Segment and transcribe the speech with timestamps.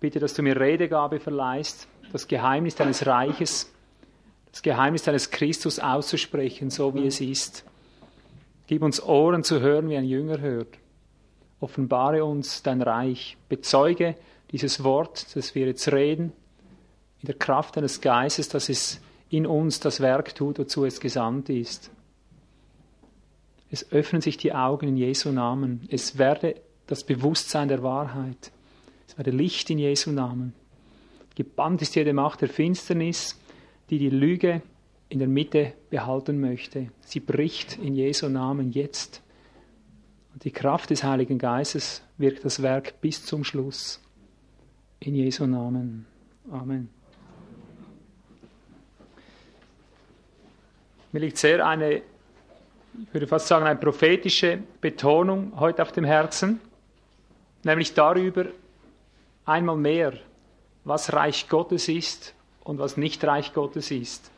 [0.00, 3.72] Bitte, dass du mir Redegabe verleihst, das Geheimnis deines Reiches,
[4.50, 7.64] das Geheimnis deines Christus auszusprechen, so wie es ist.
[8.66, 10.78] Gib uns Ohren zu hören, wie ein Jünger hört.
[11.60, 13.36] Offenbare uns dein Reich.
[13.48, 14.14] Bezeuge
[14.52, 16.32] dieses Wort, das wir jetzt reden,
[17.20, 21.50] in der Kraft deines Geistes, dass es in uns das Werk tut, wozu es gesandt
[21.50, 21.90] ist.
[23.70, 25.86] Es öffnen sich die Augen in Jesu Namen.
[25.90, 26.54] Es werde
[26.86, 28.50] das Bewusstsein der Wahrheit.
[29.08, 30.52] Es werde Licht in Jesu Namen.
[31.34, 33.40] Gebannt ist jede Macht der Finsternis,
[33.88, 34.60] die die Lüge
[35.08, 36.90] in der Mitte behalten möchte.
[37.00, 39.22] Sie bricht in Jesu Namen jetzt.
[40.34, 44.00] Und die Kraft des Heiligen Geistes wirkt das Werk bis zum Schluss.
[45.00, 46.06] In Jesu Namen.
[46.50, 46.90] Amen.
[51.12, 56.60] Mir liegt sehr eine, ich würde fast sagen, eine prophetische Betonung heute auf dem Herzen,
[57.64, 58.46] nämlich darüber
[59.48, 60.12] einmal mehr,
[60.84, 62.34] was Reich Gottes ist
[62.64, 64.30] und was nicht Reich Gottes ist.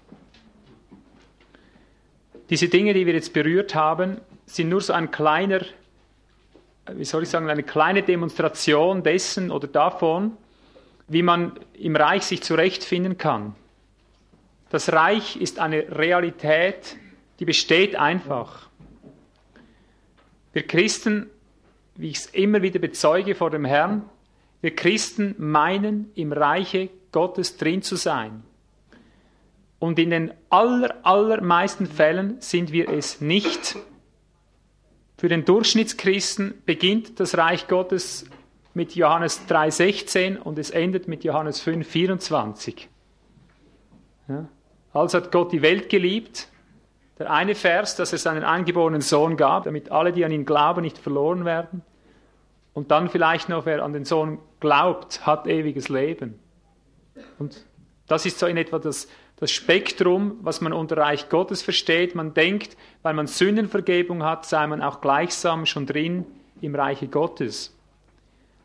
[2.49, 5.61] Diese Dinge, die wir jetzt berührt haben, sind nur so ein kleiner,
[6.93, 10.37] wie soll ich sagen, eine kleine Demonstration dessen oder davon,
[11.07, 13.55] wie man im Reich sich zurechtfinden kann.
[14.71, 16.97] Das Reich ist eine Realität,
[17.39, 18.69] die besteht einfach.
[20.53, 21.31] Wir Christen,
[21.97, 24.09] wie ich es immer wieder bezeuge vor dem Herrn,
[24.61, 28.43] wir Christen meinen, im Reiche Gottes drin zu sein.
[29.79, 33.77] Und in den aller, allermeisten Fällen sind wir es nicht.
[35.17, 38.27] Für den Durchschnittschristen beginnt das Reich Gottes
[38.75, 42.87] mit Johannes 3,16 und es endet mit Johannes 5,24.
[44.29, 44.49] Ja.
[44.93, 46.49] Also hat Gott die Welt geliebt.
[47.19, 50.83] Der eine Vers, dass er seinen eingeborenen Sohn gab, damit alle, die an ihn glauben,
[50.83, 51.83] nicht verloren werden.
[52.73, 56.39] Und dann vielleicht noch, wer an den Sohn glaubt, hat ewiges Leben.
[57.39, 57.65] Und
[58.07, 62.15] das ist so in etwa das, das Spektrum, was man unter Reich Gottes versteht.
[62.15, 66.27] Man denkt, weil man Sündenvergebung hat, sei man auch gleichsam schon drin
[66.61, 67.77] im Reiche Gottes.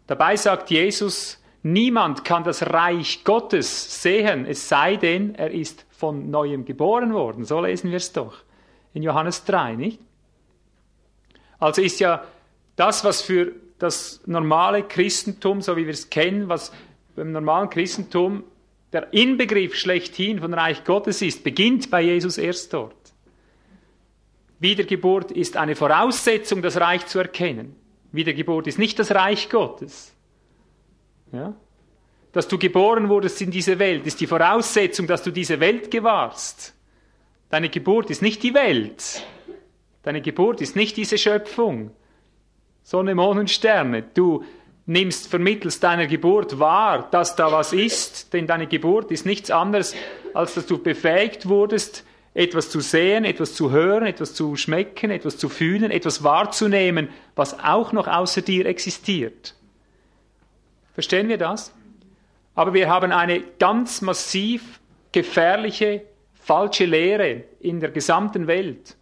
[0.08, 6.30] Dabei sagt Jesus, niemand kann das Reich Gottes sehen, es sei denn, er ist von
[6.30, 7.46] neuem geboren worden.
[7.46, 8.38] So lesen wir es doch
[8.94, 10.00] in Johannes 3, nicht?
[11.58, 12.24] Also ist ja
[12.76, 16.72] das, was für das normale Christentum, so wie wir es kennen, was
[17.16, 18.44] beim normalen Christentum
[18.94, 22.96] der Inbegriff schlechthin von Reich Gottes ist, beginnt bei Jesus erst dort.
[24.60, 27.76] Wiedergeburt ist eine Voraussetzung, das Reich zu erkennen.
[28.12, 30.14] Wiedergeburt ist nicht das Reich Gottes.
[31.34, 31.54] Ja?
[32.32, 36.74] Dass du geboren wurdest in diese Welt, ist die Voraussetzung, dass du diese Welt gewahrst.
[37.50, 39.26] Deine Geburt ist nicht die Welt.
[40.04, 41.92] Deine Geburt ist nicht diese Schöpfung.
[42.86, 44.04] Sonne, Mond und Sterne.
[44.14, 44.44] Du
[44.86, 49.96] nimmst vermittels deiner Geburt wahr, dass da was ist, denn deine Geburt ist nichts anderes,
[50.36, 55.40] als dass du befähigt wurdest, etwas zu sehen, etwas zu hören, etwas zu schmecken, etwas
[55.40, 59.56] zu fühlen, etwas wahrzunehmen, was auch noch außer dir existiert.
[60.94, 61.74] Verstehen wir das?
[62.54, 64.80] Aber wir haben eine ganz massiv
[65.12, 66.04] gefährliche,
[66.36, 68.96] falsche Lehre in der gesamten Welt.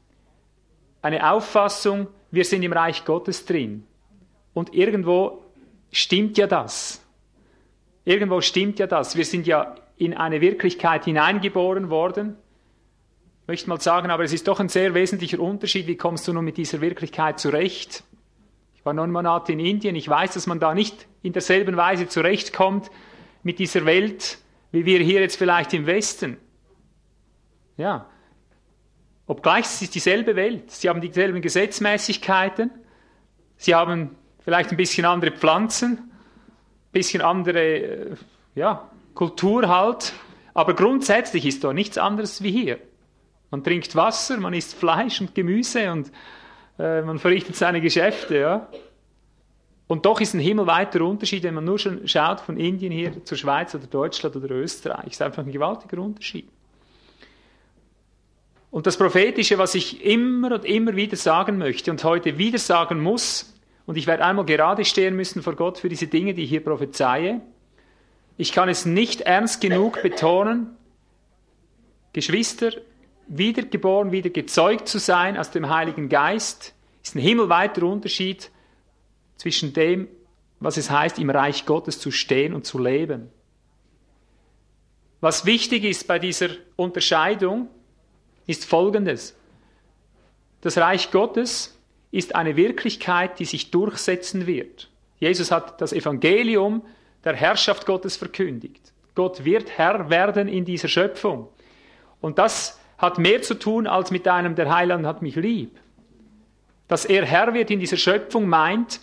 [1.01, 3.85] Eine Auffassung, wir sind im Reich Gottes drin.
[4.55, 5.43] Und irgendwo
[5.91, 7.05] stimmt ja das.
[8.05, 9.15] Irgendwo stimmt ja das.
[9.15, 12.35] Wir sind ja in eine Wirklichkeit hineingeboren worden.
[13.43, 15.85] Ich möchte mal sagen, aber es ist doch ein sehr wesentlicher Unterschied.
[15.85, 18.03] Wie kommst du nun mit dieser Wirklichkeit zurecht?
[18.73, 19.95] Ich war neun Monate in Indien.
[19.95, 22.89] Ich weiß, dass man da nicht in derselben Weise zurechtkommt
[23.43, 24.39] mit dieser Welt,
[24.71, 26.37] wie wir hier jetzt vielleicht im Westen.
[27.77, 28.07] Ja.
[29.25, 30.71] Obgleich es ist dieselbe Welt.
[30.71, 32.71] Sie haben dieselben Gesetzmäßigkeiten.
[33.57, 38.15] Sie haben vielleicht ein bisschen andere Pflanzen, ein bisschen andere äh,
[38.55, 40.13] ja, Kultur halt.
[40.53, 42.79] Aber grundsätzlich ist da nichts anderes wie hier.
[43.49, 46.11] Man trinkt Wasser, man isst Fleisch und Gemüse und
[46.77, 48.37] äh, man verrichtet seine Geschäfte.
[48.37, 48.67] Ja.
[49.87, 53.37] Und doch ist ein himmelweiter Unterschied, wenn man nur schon schaut von Indien hier zur
[53.37, 55.05] Schweiz oder Deutschland oder Österreich.
[55.05, 56.49] Das ist einfach ein gewaltiger Unterschied.
[58.73, 63.03] Und das Prophetische, was ich immer und immer wieder sagen möchte und heute wieder sagen
[63.03, 63.53] muss,
[63.85, 66.63] und ich werde einmal gerade stehen müssen vor Gott für diese Dinge, die ich hier
[66.63, 67.41] prophezeie,
[68.35, 70.75] ich kann es nicht ernst genug betonen,
[72.13, 72.71] Geschwister,
[73.27, 76.73] wiedergeboren, wieder gezeugt zu sein aus dem Heiligen Geist,
[77.03, 78.49] ist ein himmelweiter Unterschied
[79.37, 80.07] zwischen dem,
[80.59, 83.29] was es heißt, im Reich Gottes zu stehen und zu leben.
[85.21, 87.69] Was wichtig ist bei dieser Unterscheidung,
[88.47, 89.35] ist Folgendes.
[90.61, 91.77] Das Reich Gottes
[92.11, 94.89] ist eine Wirklichkeit, die sich durchsetzen wird.
[95.19, 96.83] Jesus hat das Evangelium
[97.23, 98.93] der Herrschaft Gottes verkündigt.
[99.15, 101.47] Gott wird Herr werden in dieser Schöpfung.
[102.21, 105.79] Und das hat mehr zu tun als mit einem, der Heiland hat mich lieb.
[106.87, 108.99] Dass er Herr wird in dieser Schöpfung meint,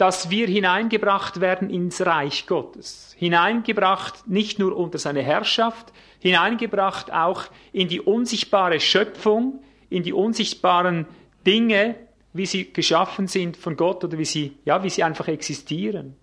[0.00, 3.14] dass wir hineingebracht werden ins Reich Gottes.
[3.18, 7.44] Hineingebracht nicht nur unter seine Herrschaft, hineingebracht auch
[7.74, 11.06] in die unsichtbare Schöpfung, in die unsichtbaren
[11.46, 11.96] Dinge,
[12.32, 16.16] wie sie geschaffen sind von Gott oder wie sie, ja, wie sie einfach existieren.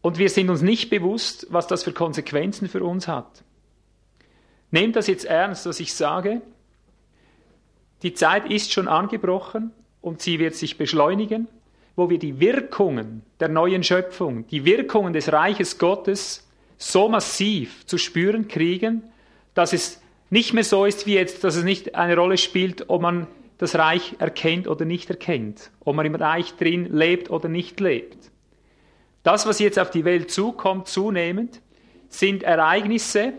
[0.00, 3.42] Und wir sind uns nicht bewusst, was das für Konsequenzen für uns hat.
[4.70, 6.42] Nehmt das jetzt ernst, was ich sage.
[8.04, 11.48] Die Zeit ist schon angebrochen und sie wird sich beschleunigen
[11.96, 16.48] wo wir die Wirkungen der neuen Schöpfung, die Wirkungen des Reiches Gottes
[16.78, 19.02] so massiv zu spüren kriegen,
[19.54, 20.00] dass es
[20.30, 23.26] nicht mehr so ist wie jetzt, dass es nicht eine Rolle spielt, ob man
[23.58, 28.30] das Reich erkennt oder nicht erkennt, ob man im Reich drin lebt oder nicht lebt.
[29.22, 31.60] Das, was jetzt auf die Welt zukommt, zunehmend,
[32.08, 33.34] sind Ereignisse,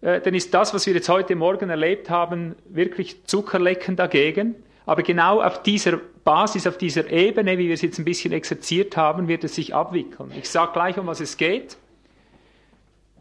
[0.00, 4.54] äh, dann ist das, was wir jetzt heute Morgen erlebt haben, wirklich Zuckerlecken dagegen.
[4.86, 8.96] Aber genau auf dieser Basis, auf dieser Ebene, wie wir es jetzt ein bisschen exerziert
[8.96, 10.32] haben, wird es sich abwickeln.
[10.36, 11.76] Ich sage gleich, um was es geht.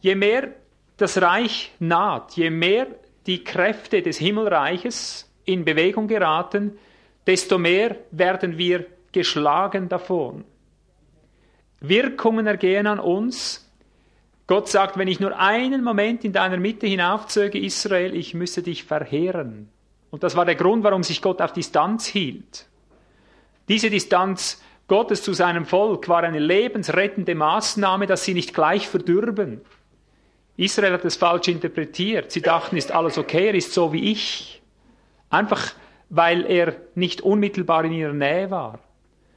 [0.01, 0.49] Je mehr
[0.97, 2.87] das Reich naht, je mehr
[3.25, 6.77] die Kräfte des Himmelreiches in Bewegung geraten,
[7.27, 10.45] desto mehr werden wir geschlagen davon.
[11.79, 13.69] Wirkungen ergehen an uns.
[14.47, 18.83] Gott sagt, wenn ich nur einen Moment in deiner Mitte hinaufzöge, Israel, ich müsse dich
[18.83, 19.69] verheeren.
[20.09, 22.67] Und das war der Grund, warum sich Gott auf Distanz hielt.
[23.67, 29.61] Diese Distanz Gottes zu seinem Volk war eine lebensrettende Maßnahme, dass sie nicht gleich verdürben.
[30.57, 32.31] Israel hat es falsch interpretiert.
[32.31, 34.61] Sie dachten, ist alles okay, er ist so wie ich.
[35.29, 35.73] Einfach
[36.15, 38.77] weil er nicht unmittelbar in ihrer Nähe war.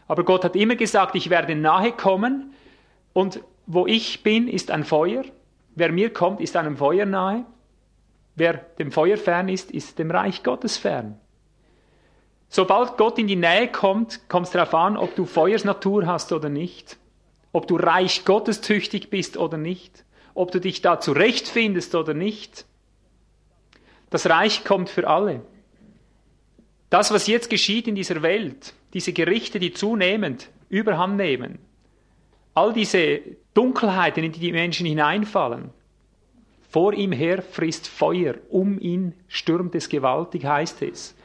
[0.08, 2.52] Aber Gott hat immer gesagt, ich werde nahe kommen
[3.14, 5.24] und wo ich bin, ist ein Feuer.
[5.74, 7.46] Wer mir kommt, ist einem Feuer nahe.
[8.34, 11.18] Wer dem Feuer fern ist, ist dem Reich Gottes fern.
[12.48, 16.48] Sobald Gott in die Nähe kommt, kommt es darauf an, ob du Feuersnatur hast oder
[16.48, 16.96] nicht,
[17.52, 20.04] ob du Reich Gottes tüchtig bist oder nicht,
[20.34, 22.66] ob du dich da zurechtfindest oder nicht.
[24.10, 25.42] Das Reich kommt für alle.
[26.90, 31.58] Das, was jetzt geschieht in dieser Welt, diese Gerichte, die zunehmend überhand nehmen,
[32.54, 33.20] all diese
[33.54, 35.70] Dunkelheiten, in die die Menschen hineinfallen,
[36.68, 41.15] vor ihm her frisst Feuer, um ihn stürmt es gewaltig, heißt es.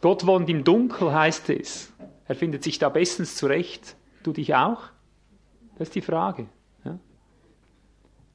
[0.00, 1.92] Gott wohnt im Dunkel, heißt es.
[2.26, 3.96] Er findet sich da bestens zurecht.
[4.22, 4.82] Du dich auch?
[5.78, 6.46] Das ist die Frage.
[6.84, 6.98] Ja?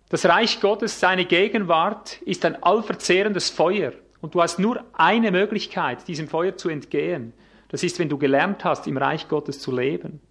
[0.09, 3.93] Das Reich Gottes, seine Gegenwart, ist ein allverzehrendes Feuer.
[4.21, 7.33] Und du hast nur eine Möglichkeit, diesem Feuer zu entgehen.
[7.69, 10.21] Das ist, wenn du gelernt hast, im Reich Gottes zu leben.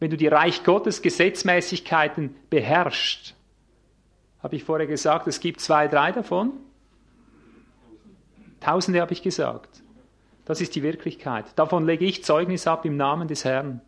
[0.00, 3.36] Wenn du die Reich Gottes Gesetzmäßigkeiten beherrschst
[4.42, 6.52] habe ich vorher gesagt, es gibt zwei, drei davon.
[8.60, 9.81] Tausende habe ich gesagt.
[10.52, 11.46] Das ist die Wirklichkeit.
[11.56, 13.80] Davon lege ich Zeugnis ab im Namen des Herrn.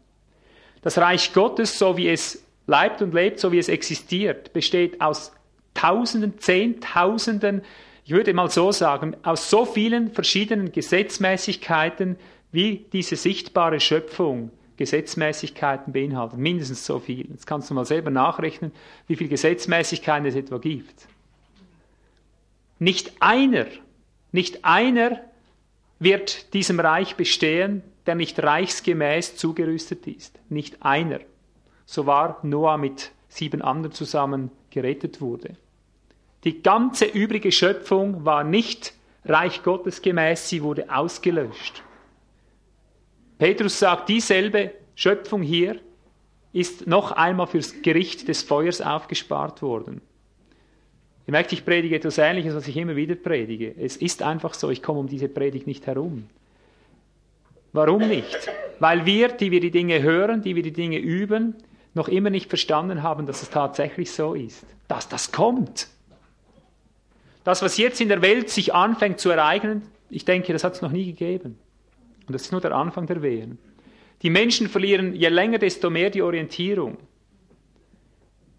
[0.81, 5.33] Das Reich Gottes, so wie es leibt und lebt, so wie es existiert, besteht aus
[5.75, 7.61] Tausenden, Zehntausenden,
[8.07, 12.17] ich würde mal so sagen, aus so vielen verschiedenen Gesetzmäßigkeiten,
[12.51, 16.39] wie diese sichtbare Schöpfung Gesetzmäßigkeiten beinhaltet.
[16.39, 17.29] Mindestens so viel.
[17.31, 18.73] Jetzt kannst du mal selber nachrechnen,
[19.07, 21.09] wie viele Gesetzmäßigkeiten es etwa gibt.
[22.79, 23.67] Nicht einer,
[24.33, 25.21] nicht einer
[26.05, 30.39] wird diesem Reich bestehen, der nicht reichsgemäß zugerüstet ist.
[30.49, 31.21] Nicht einer.
[31.87, 35.57] So war Noah mit sieben anderen zusammen gerettet wurde.
[36.45, 38.93] Die ganze übrige Schöpfung war nicht
[39.25, 41.83] Reich Gottes gemäß, sie wurde ausgelöscht.
[43.39, 45.81] Petrus sagt, dieselbe Schöpfung hier
[46.53, 50.03] ist noch einmal fürs Gericht des Feuers aufgespart worden.
[51.27, 53.75] Ihr merkt, ich predige etwas Ähnliches, was ich immer wieder predige.
[53.79, 56.27] Es ist einfach so, ich komme um diese Predigt nicht herum.
[57.73, 58.51] Warum nicht?
[58.79, 61.57] Weil wir, die wir die Dinge hören, die wir die Dinge üben,
[61.95, 64.65] noch immer nicht verstanden haben, dass es tatsächlich so ist.
[64.87, 65.89] Dass das kommt.
[67.43, 70.83] Das, was jetzt in der Welt sich anfängt zu ereignen, ich denke, das hat es
[70.83, 71.59] noch nie gegeben.
[72.27, 73.59] Und das ist nur der Anfang der Wehen.
[74.23, 76.97] Die Menschen verlieren je länger, desto mehr die Orientierung.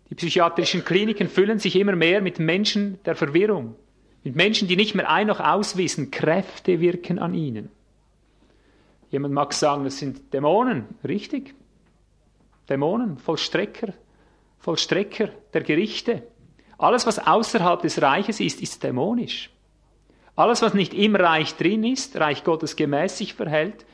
[0.09, 3.75] Die psychiatrischen Kliniken füllen sich immer mehr mit Menschen der Verwirrung,
[4.23, 7.69] mit Menschen, die nicht mehr ein noch auswissen, Kräfte wirken an ihnen.
[9.09, 11.55] Jemand mag sagen, das sind Dämonen, richtig?
[12.69, 13.93] Dämonen, Vollstrecker,
[14.59, 16.23] Vollstrecker der Gerichte.
[16.77, 19.49] Alles, was außerhalb des Reiches ist, ist dämonisch.
[20.35, 23.85] Alles, was nicht im Reich drin ist, Reich Gottes gemäß verhält,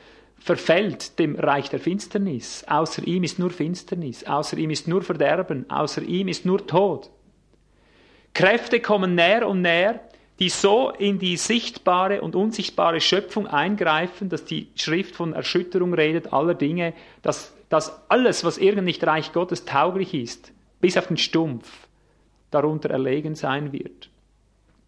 [0.42, 2.64] verfällt dem Reich der Finsternis.
[2.66, 7.10] Außer ihm ist nur Finsternis, außer ihm ist nur Verderben, außer ihm ist nur Tod.
[8.34, 10.00] Kräfte kommen näher und näher,
[10.38, 16.32] die so in die sichtbare und unsichtbare Schöpfung eingreifen, dass die Schrift von Erschütterung redet,
[16.32, 21.18] aller Dinge, dass, dass alles, was irgend nicht Reich Gottes tauglich ist, bis auf den
[21.18, 21.70] Stumpf,
[22.50, 24.08] darunter erlegen sein wird.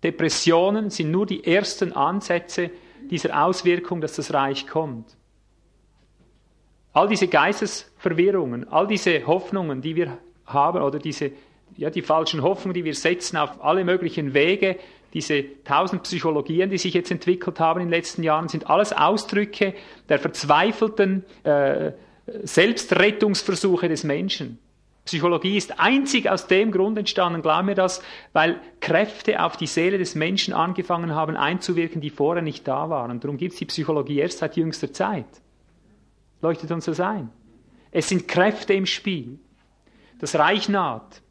[0.03, 2.71] Depressionen sind nur die ersten Ansätze
[3.11, 5.17] dieser Auswirkung, dass das Reich kommt.
[6.95, 11.33] All diese Geistesverwirrungen, all diese Hoffnungen, die wir haben, oder diese,
[11.77, 14.77] ja, die falschen Hoffnungen, die wir setzen auf alle möglichen Wege,
[15.13, 19.75] diese tausend Psychologien, die sich jetzt entwickelt haben in den letzten Jahren, sind alles Ausdrücke
[20.09, 21.93] der verzweifelten äh,
[22.45, 24.61] Selbstrettungsversuche des Menschen.
[25.05, 29.99] Psychologie ist einzig aus dem Grund entstanden, glaub mir das, weil Kräfte auf die Seele
[29.99, 33.19] des Menschen angefangen haben einzuwirken, die vorher nicht da waren.
[33.19, 35.27] Darum gibt es die Psychologie erst seit jüngster Zeit
[36.45, 37.31] leuchtet uns das ein.
[37.91, 39.39] Es sind Kräfte im Spiel.
[40.21, 41.23] Das Reich naht.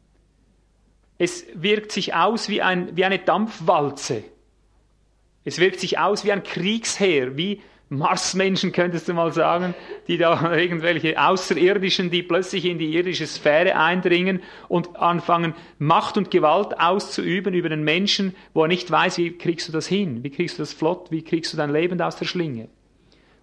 [1.16, 4.24] Es wirkt sich aus wie, ein, wie eine Dampfwalze.
[5.44, 9.74] Es wirkt sich aus wie ein Kriegsheer, wie Marsmenschen könntest du mal sagen,
[10.08, 16.30] die da irgendwelche Außerirdischen, die plötzlich in die irdische Sphäre eindringen und anfangen, Macht und
[16.30, 20.30] Gewalt auszuüben über den Menschen, wo er nicht weiß, wie kriegst du das hin, wie
[20.30, 22.68] kriegst du das flott, wie kriegst du dein Leben aus der Schlinge.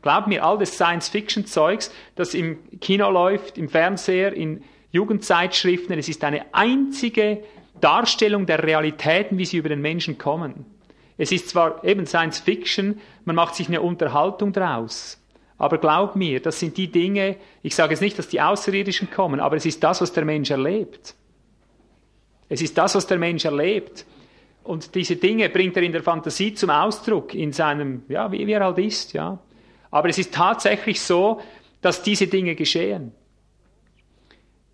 [0.01, 6.23] Glaub mir, all das Science-Fiction-Zeugs, das im Kino läuft, im Fernseher, in Jugendzeitschriften, es ist
[6.23, 7.43] eine einzige
[7.79, 10.65] Darstellung der Realitäten, wie sie über den Menschen kommen.
[11.17, 15.19] Es ist zwar eben Science-Fiction, man macht sich eine Unterhaltung draus.
[15.57, 19.39] Aber glaub mir, das sind die Dinge, ich sage jetzt nicht, dass die Außerirdischen kommen,
[19.39, 21.13] aber es ist das, was der Mensch erlebt.
[22.49, 24.05] Es ist das, was der Mensch erlebt.
[24.63, 28.63] Und diese Dinge bringt er in der Fantasie zum Ausdruck, in seinem, ja, wie, er
[28.63, 29.37] halt ist, ja.
[29.91, 31.41] Aber es ist tatsächlich so,
[31.81, 33.11] dass diese Dinge geschehen.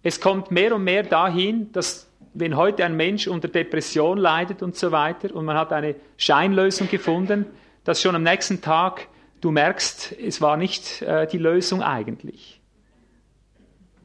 [0.03, 4.75] Es kommt mehr und mehr dahin, dass wenn heute ein Mensch unter Depression leidet und
[4.75, 7.47] so weiter und man hat eine Scheinlösung gefunden,
[7.83, 9.07] dass schon am nächsten Tag
[9.41, 12.62] du merkst, es war nicht äh, die Lösung eigentlich.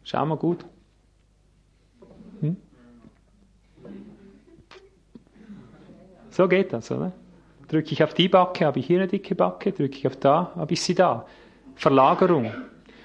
[0.05, 0.65] Schau mal gut.
[2.41, 2.57] Hm?
[6.31, 7.13] So geht das, oder?
[7.73, 10.53] Drücke ich auf die Backe, habe ich hier eine dicke Backe, drücke ich auf da,
[10.57, 11.27] habe ich sie da.
[11.75, 12.53] Verlagerung.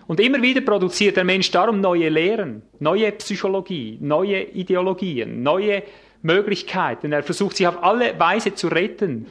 [0.07, 5.83] Und immer wieder produziert der Mensch darum neue Lehren, neue Psychologie, neue Ideologien, neue
[6.21, 7.13] Möglichkeiten.
[7.13, 9.27] Er versucht sich auf alle Weise zu retten.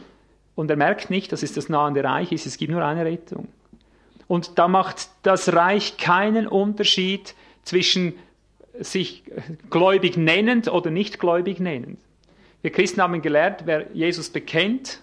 [0.54, 2.46] Und er merkt nicht, dass es das nahende Reich ist.
[2.46, 3.48] Es gibt nur eine Rettung.
[4.28, 8.14] Und da macht das Reich keinen Unterschied zwischen
[8.80, 9.22] sich
[9.68, 11.98] gläubig nennend oder nicht gläubig nennend.
[12.62, 15.02] Wir Christen haben gelernt, wer Jesus bekennt,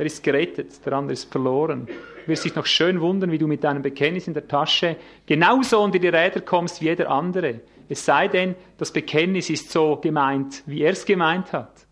[0.00, 1.86] der ist gerettet, der andere ist verloren.
[1.86, 5.78] Du wirst dich noch schön wundern, wie du mit deinem Bekenntnis in der Tasche genauso
[5.78, 7.60] unter die Räder kommst wie jeder andere.
[7.86, 11.86] Es sei denn, das Bekenntnis ist so gemeint, wie er es gemeint hat.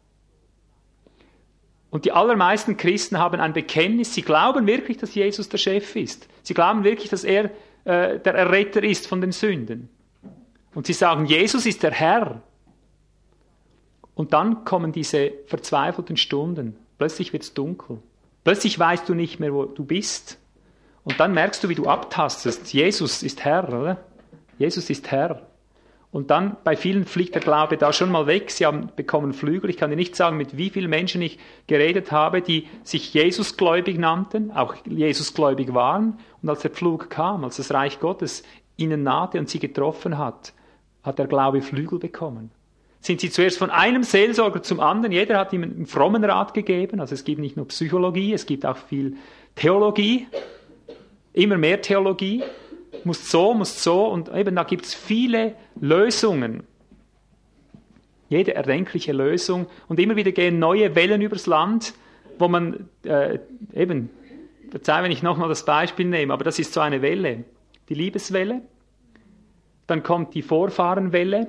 [1.90, 6.28] Und die allermeisten Christen haben ein Bekenntnis, sie glauben wirklich, dass Jesus der Chef ist.
[6.42, 7.50] Sie glauben wirklich, dass er
[7.84, 9.90] äh, der Erretter ist von den Sünden.
[10.74, 12.40] Und sie sagen, Jesus ist der Herr.
[14.14, 16.87] Und dann kommen diese verzweifelten Stunden.
[16.98, 17.98] Plötzlich wird es dunkel.
[18.44, 20.38] Plötzlich weißt du nicht mehr, wo du bist.
[21.04, 22.72] Und dann merkst du, wie du abtastest.
[22.72, 23.98] Jesus ist Herr, oder?
[24.58, 25.46] Jesus ist Herr.
[26.10, 28.50] Und dann bei vielen fliegt der Glaube da schon mal weg.
[28.50, 29.70] Sie haben bekommen Flügel.
[29.70, 33.98] Ich kann dir nicht sagen, mit wie vielen Menschen ich geredet habe, die sich Jesusgläubig
[33.98, 36.18] nannten, auch Jesusgläubig waren.
[36.42, 38.42] Und als der Flug kam, als das Reich Gottes
[38.76, 40.54] ihnen nahte und sie getroffen hat,
[41.02, 42.50] hat der Glaube Flügel bekommen
[43.00, 45.12] sind sie zuerst von einem Seelsorger zum anderen.
[45.12, 47.00] Jeder hat ihm einen frommen Rat gegeben.
[47.00, 49.16] Also es gibt nicht nur Psychologie, es gibt auch viel
[49.54, 50.26] Theologie.
[51.32, 52.42] Immer mehr Theologie.
[53.04, 54.06] Muss so, muss so.
[54.06, 56.64] Und eben da gibt es viele Lösungen.
[58.28, 59.66] Jede erdenkliche Lösung.
[59.86, 61.94] Und immer wieder gehen neue Wellen übers Land,
[62.38, 63.38] wo man äh,
[63.74, 64.10] eben,
[64.70, 67.44] verzeih, wenn ich nochmal das Beispiel nehme, aber das ist so eine Welle.
[67.88, 68.60] Die Liebeswelle.
[69.86, 71.46] Dann kommt die Vorfahrenwelle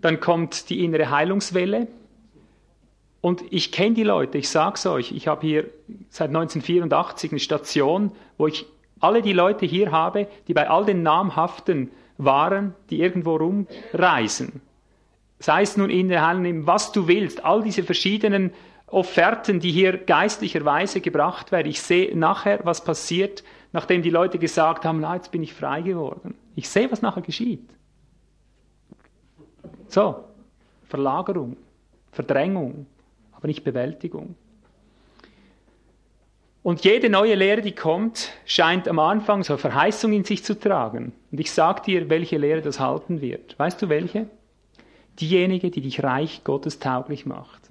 [0.00, 1.88] dann kommt die innere Heilungswelle.
[3.20, 5.64] Und ich kenne die Leute, ich sage es euch, ich habe hier
[6.08, 8.66] seit 1984 eine Station, wo ich
[9.00, 14.60] alle die Leute hier habe, die bei all den namhaften Waren, die irgendwo rumreisen,
[15.38, 18.52] sei es nun innere Heilung, was du willst, all diese verschiedenen
[18.86, 21.68] Offerten, die hier geistlicherweise gebracht werden.
[21.68, 25.82] Ich sehe nachher, was passiert, nachdem die Leute gesagt haben, na, jetzt bin ich frei
[25.82, 26.34] geworden.
[26.56, 27.68] Ich sehe, was nachher geschieht.
[29.88, 30.24] So,
[30.88, 31.56] Verlagerung,
[32.12, 32.86] Verdrängung,
[33.32, 34.34] aber nicht Bewältigung.
[36.62, 41.12] Und jede neue Lehre, die kommt, scheint am Anfang so Verheißung in sich zu tragen.
[41.30, 43.58] Und ich sage dir, welche Lehre das halten wird.
[43.58, 44.26] Weißt du welche?
[45.18, 47.70] Diejenige, die dich reich Gottes tauglich macht.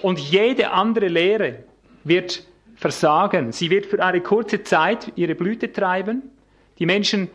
[0.00, 1.64] Und jede andere Lehre
[2.04, 3.52] wird versagen.
[3.52, 6.22] Sie wird für eine kurze Zeit ihre Blüte treiben.
[6.78, 7.28] Die Menschen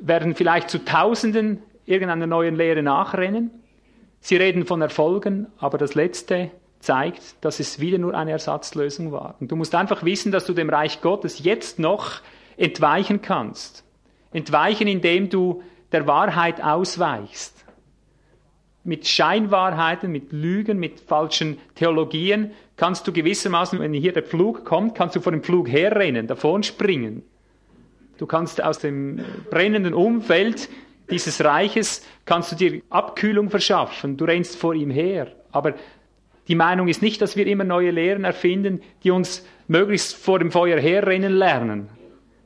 [0.00, 3.50] werden vielleicht zu Tausenden irgendeiner neuen Lehre nachrennen.
[4.20, 9.36] Sie reden von Erfolgen, aber das Letzte zeigt, dass es wieder nur eine Ersatzlösung war.
[9.40, 12.20] Und du musst einfach wissen, dass du dem Reich Gottes jetzt noch
[12.56, 13.84] entweichen kannst.
[14.32, 17.64] Entweichen, indem du der Wahrheit ausweichst.
[18.82, 24.94] Mit Scheinwahrheiten, mit Lügen, mit falschen Theologien kannst du gewissermaßen, wenn hier der Flug kommt,
[24.94, 27.22] kannst du vor dem Flug herrennen, davon springen.
[28.16, 29.20] Du kannst aus dem
[29.50, 30.70] brennenden Umfeld
[31.10, 34.16] dieses Reiches, kannst du dir Abkühlung verschaffen.
[34.16, 35.28] Du rennst vor ihm her.
[35.52, 35.74] Aber
[36.48, 40.50] die Meinung ist nicht, dass wir immer neue Lehren erfinden, die uns möglichst vor dem
[40.50, 41.88] Feuer herrennen lernen.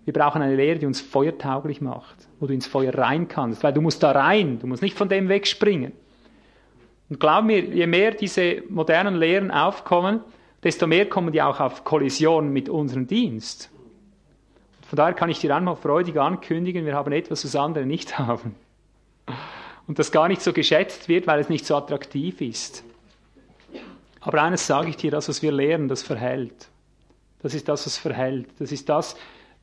[0.04, 3.72] Wir brauchen eine Lehre, die uns feuertauglich macht, wo du ins Feuer rein kannst, weil
[3.72, 5.92] du musst da rein, du musst nicht von dem wegspringen.
[7.08, 10.20] Und glaub mir, je mehr diese modernen Lehren aufkommen,
[10.62, 13.70] desto mehr kommen die auch auf Kollision mit unserem Dienst.
[14.94, 18.54] Von daher kann ich dir einmal freudig ankündigen, wir haben etwas, was andere nicht haben.
[19.88, 22.84] Und das gar nicht so geschätzt wird, weil es nicht so attraktiv ist.
[24.20, 26.68] Aber eines sage ich dir, das, was wir lehren, das verhält.
[27.42, 28.46] Das ist das, was verhält.
[28.60, 29.16] Das ist das,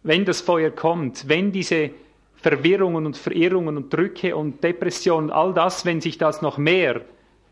[0.03, 1.91] wenn das Feuer kommt, wenn diese
[2.35, 7.03] Verwirrungen und Verirrungen und Drücke und Depressionen, all das, wenn sich das noch mehr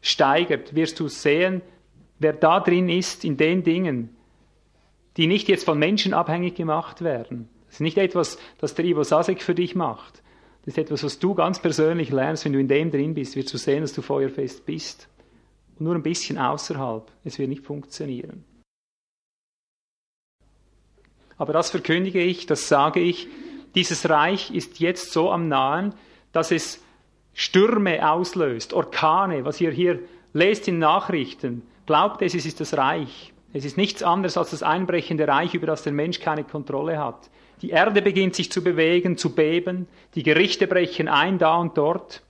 [0.02, 1.62] steigert, wirst du sehen,
[2.20, 4.18] wer da drin ist, in den Dingen,
[5.16, 7.48] die nicht jetzt von Menschen abhängig gemacht werden.
[7.70, 10.24] Das ist nicht etwas, das der Ivo Sasek für dich macht.
[10.66, 13.54] Das ist etwas, was du ganz persönlich lernst, wenn du in dem drin bist, wirst
[13.54, 15.08] du sehen, dass du feuerfest bist.
[15.78, 18.44] Und nur ein bisschen außerhalb, es wird nicht funktionieren.
[21.38, 23.28] Aber das verkündige ich, das sage ich,
[23.76, 25.94] dieses Reich ist jetzt so am Nahen,
[26.34, 26.84] dass es
[27.34, 30.00] Stürme auslöst, Orkane, was ihr hier
[30.34, 31.62] lest in Nachrichten.
[31.86, 33.32] Glaubt es, es ist das Reich.
[33.54, 37.30] Es ist nichts anderes als das einbrechende Reich, über das der Mensch keine Kontrolle hat.
[37.62, 42.24] Die Erde beginnt sich zu bewegen, zu beben, die Gerichte brechen ein da und dort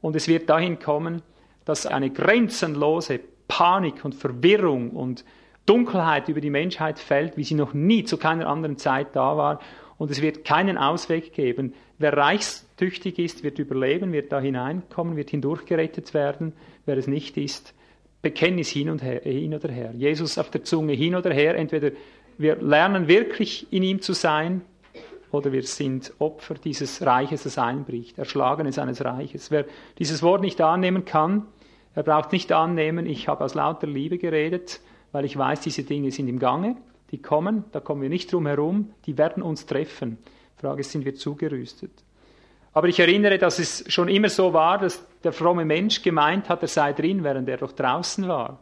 [0.00, 1.22] und es wird dahin kommen,
[1.64, 5.24] dass eine grenzenlose Panik und Verwirrung und
[5.66, 9.60] Dunkelheit über die Menschheit fällt, wie sie noch nie zu keiner anderen Zeit da war.
[9.98, 11.74] Und es wird keinen Ausweg geben.
[11.98, 16.54] Wer reichstüchtig ist, wird überleben, wird da hineinkommen, wird hindurchgerettet werden.
[16.86, 17.74] Wer es nicht ist,
[18.22, 19.92] Bekenntnis hin und her, hin oder her.
[19.94, 21.56] Jesus auf der Zunge hin oder her.
[21.56, 21.90] Entweder
[22.38, 24.62] wir lernen wirklich in ihm zu sein
[25.32, 29.50] oder wir sind Opfer dieses Reiches, das einbricht, Erschlagene seines Reiches.
[29.50, 29.64] Wer
[29.98, 31.46] dieses Wort nicht annehmen kann,
[31.94, 34.80] er braucht nicht annehmen, ich habe aus lauter Liebe geredet,
[35.12, 36.76] weil ich weiß, diese Dinge sind im Gange,
[37.10, 40.18] die kommen, da kommen wir nicht drum herum, die werden uns treffen.
[40.60, 41.90] Frage ist, sind wir zugerüstet?
[42.72, 46.62] Aber ich erinnere, dass es schon immer so war, dass der fromme Mensch gemeint hat,
[46.62, 48.60] er sei drin, während er doch draußen war.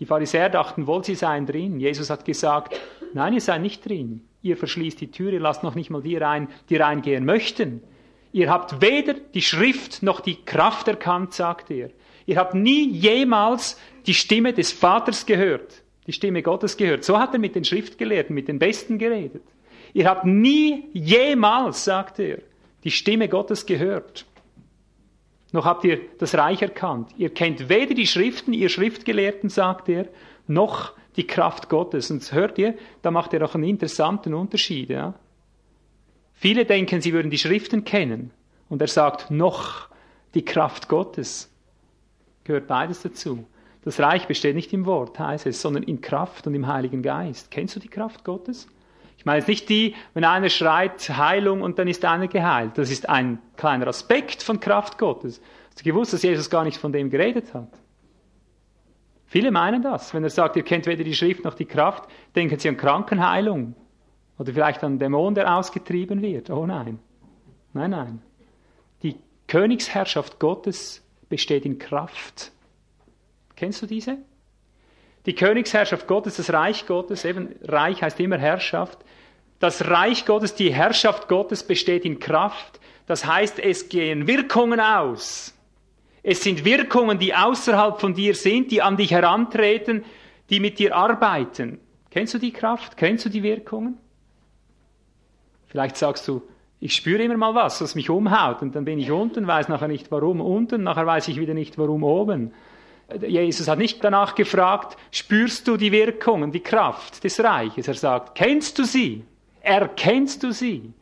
[0.00, 1.78] Die Pharisäer dachten wohl, sie seien drin.
[1.78, 2.80] Jesus hat gesagt,
[3.14, 4.25] nein, ihr seid nicht drin.
[4.42, 7.82] Ihr verschließt die Tür, ihr lasst noch nicht mal die rein, die reingehen möchten.
[8.32, 11.90] Ihr habt weder die Schrift noch die Kraft erkannt, sagt er.
[12.26, 17.04] Ihr habt nie jemals die Stimme des Vaters gehört, die Stimme Gottes gehört.
[17.04, 19.42] So hat er mit den Schriftgelehrten, mit den Besten geredet.
[19.94, 22.38] Ihr habt nie jemals, sagt er,
[22.84, 24.26] die Stimme Gottes gehört.
[25.52, 27.10] Noch habt ihr das Reich erkannt.
[27.16, 30.06] Ihr kennt weder die Schriften, ihr Schriftgelehrten, sagt er,
[30.48, 32.10] noch die Kraft Gottes.
[32.10, 34.90] Und hört ihr, da macht er auch einen interessanten Unterschied.
[34.90, 35.14] Ja?
[36.34, 38.30] Viele denken, sie würden die Schriften kennen.
[38.68, 39.88] Und er sagt, noch
[40.34, 41.50] die Kraft Gottes.
[42.44, 43.46] Gehört beides dazu.
[43.82, 47.52] Das Reich besteht nicht im Wort, heißt es, sondern in Kraft und im Heiligen Geist.
[47.52, 48.66] Kennst du die Kraft Gottes?
[49.16, 52.78] Ich meine jetzt nicht die, wenn einer schreit Heilung und dann ist einer geheilt.
[52.78, 55.40] Das ist ein kleiner Aspekt von Kraft Gottes.
[55.68, 57.68] Hast du gewusst, dass Jesus gar nicht von dem geredet hat?
[59.26, 60.14] Viele meinen das.
[60.14, 63.74] Wenn er sagt, ihr kennt weder die Schrift noch die Kraft, denken sie an Krankenheilung.
[64.38, 66.50] Oder vielleicht an einen Dämon, der ausgetrieben wird.
[66.50, 66.98] Oh nein.
[67.72, 68.22] Nein, nein.
[69.02, 69.16] Die
[69.48, 72.52] Königsherrschaft Gottes besteht in Kraft.
[73.56, 74.18] Kennst du diese?
[75.24, 78.98] Die Königsherrschaft Gottes, das Reich Gottes, eben Reich heißt immer Herrschaft.
[79.58, 82.78] Das Reich Gottes, die Herrschaft Gottes besteht in Kraft.
[83.06, 85.55] Das heißt, es gehen Wirkungen aus.
[86.28, 90.04] Es sind Wirkungen, die außerhalb von dir sind, die an dich herantreten,
[90.50, 91.78] die mit dir arbeiten.
[92.10, 92.96] Kennst du die Kraft?
[92.96, 93.96] Kennst du die Wirkungen?
[95.68, 96.42] Vielleicht sagst du,
[96.80, 99.86] ich spüre immer mal was, was mich umhaut und dann bin ich unten, weiß nachher
[99.86, 102.52] nicht warum unten, nachher weiß ich wieder nicht warum oben.
[103.24, 107.86] Jesus hat nicht danach gefragt, spürst du die Wirkungen, die Kraft des Reiches?
[107.86, 109.22] Er sagt, kennst du sie?
[109.60, 110.92] Erkennst du sie?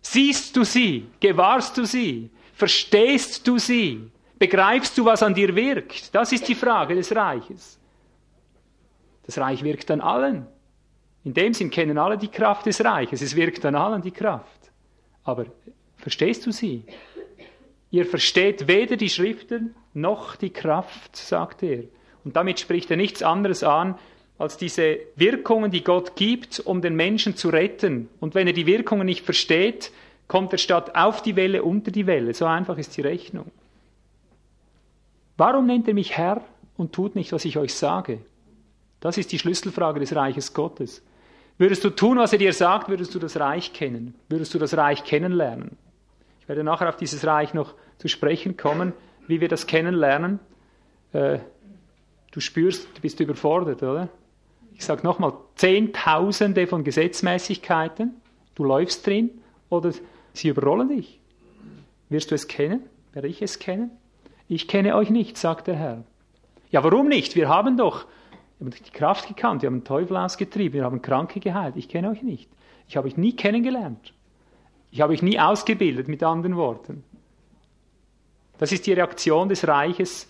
[0.00, 1.08] Siehst du sie?
[1.18, 2.30] Gewahrst du sie?
[2.54, 4.12] Verstehst du sie?
[4.40, 6.14] Begreifst du, was an dir wirkt?
[6.14, 7.78] Das ist die Frage des Reiches.
[9.26, 10.46] Das Reich wirkt an allen.
[11.24, 13.20] In dem Sinn kennen alle die Kraft des Reiches.
[13.20, 14.72] Es wirkt an allen die Kraft.
[15.24, 15.44] Aber
[15.98, 16.84] verstehst du sie?
[17.90, 21.84] Ihr versteht weder die Schriften noch die Kraft, sagt er.
[22.24, 23.98] Und damit spricht er nichts anderes an,
[24.38, 28.08] als diese Wirkungen, die Gott gibt, um den Menschen zu retten.
[28.20, 29.92] Und wenn er die Wirkungen nicht versteht,
[30.28, 32.32] kommt er statt auf die Welle unter die Welle.
[32.32, 33.52] So einfach ist die Rechnung.
[35.40, 36.42] Warum nennt er mich Herr
[36.76, 38.20] und tut nicht, was ich euch sage?
[39.00, 41.02] Das ist die Schlüsselfrage des Reiches Gottes.
[41.56, 44.76] Würdest du tun, was er dir sagt, würdest du das Reich kennen, würdest du das
[44.76, 45.78] Reich kennenlernen.
[46.42, 48.92] Ich werde nachher auf dieses Reich noch zu sprechen kommen,
[49.28, 50.40] wie wir das kennenlernen.
[51.14, 51.38] Äh,
[52.32, 54.10] du spürst, du bist überfordert, oder?
[54.74, 58.14] Ich sage nochmal, Zehntausende von Gesetzmäßigkeiten,
[58.56, 59.30] du läufst drin
[59.70, 59.90] oder
[60.34, 61.18] sie überrollen dich.
[62.10, 62.82] Wirst du es kennen?
[63.14, 63.92] Werde ich es kennen?
[64.50, 66.02] Ich kenne euch nicht, sagt der Herr.
[66.72, 67.36] Ja, warum nicht?
[67.36, 68.06] Wir haben doch
[68.58, 71.76] die Kraft gekannt, wir haben den Teufel ausgetrieben, wir haben Kranke geheilt.
[71.76, 72.50] Ich kenne euch nicht.
[72.88, 74.12] Ich habe euch nie kennengelernt.
[74.90, 77.04] Ich habe euch nie ausgebildet, mit anderen Worten.
[78.58, 80.28] Das ist die Reaktion des Reiches,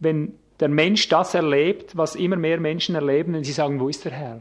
[0.00, 4.06] wenn der Mensch das erlebt, was immer mehr Menschen erleben, wenn sie sagen, wo ist
[4.06, 4.40] der Herr?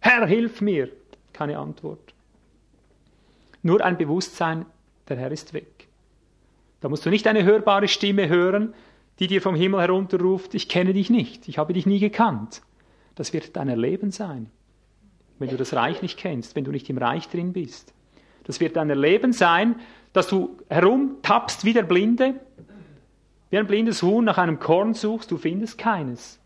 [0.00, 0.88] Herr, hilf mir!
[1.32, 2.12] Keine Antwort.
[3.62, 4.66] Nur ein Bewusstsein,
[5.08, 5.73] der Herr ist weg.
[6.84, 8.74] Da musst du nicht eine hörbare Stimme hören,
[9.18, 12.60] die dir vom Himmel herunterruft, ich kenne dich nicht, ich habe dich nie gekannt.
[13.14, 14.50] Das wird dein Erleben sein,
[15.38, 17.94] wenn du das Reich nicht kennst, wenn du nicht im Reich drin bist.
[18.44, 19.76] Das wird dein Erleben sein,
[20.12, 22.34] dass du herumtappst wie der Blinde,
[23.48, 26.38] wie ein blindes Huhn nach einem Korn suchst, du findest keines.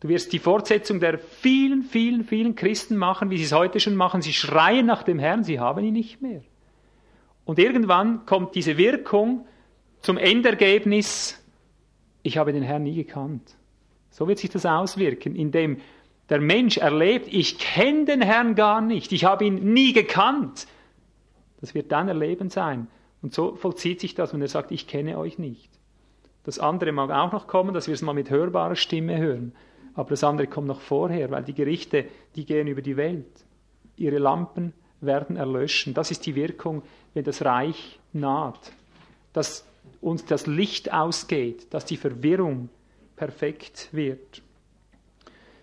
[0.00, 3.96] Du wirst die Fortsetzung der vielen, vielen, vielen Christen machen, wie sie es heute schon
[3.96, 4.20] machen.
[4.20, 6.42] Sie schreien nach dem Herrn, sie haben ihn nicht mehr.
[7.46, 9.46] Und irgendwann kommt diese Wirkung,
[10.02, 11.42] zum Endergebnis,
[12.22, 13.56] ich habe den Herrn nie gekannt.
[14.10, 15.80] So wird sich das auswirken, indem
[16.28, 20.66] der Mensch erlebt, ich kenne den Herrn gar nicht, ich habe ihn nie gekannt.
[21.60, 22.88] Das wird dann Erleben sein.
[23.22, 25.70] Und so vollzieht sich das, wenn er sagt, ich kenne euch nicht.
[26.44, 29.52] Das andere mag auch noch kommen, dass wir es mal mit hörbarer Stimme hören.
[29.94, 33.44] Aber das andere kommt noch vorher, weil die Gerichte, die gehen über die Welt.
[33.96, 35.94] Ihre Lampen werden erlöschen.
[35.94, 36.82] Das ist die Wirkung,
[37.16, 38.72] wenn das Reich naht.
[39.32, 39.66] Dass
[40.02, 42.68] uns das Licht ausgeht, dass die Verwirrung
[43.16, 44.42] perfekt wird.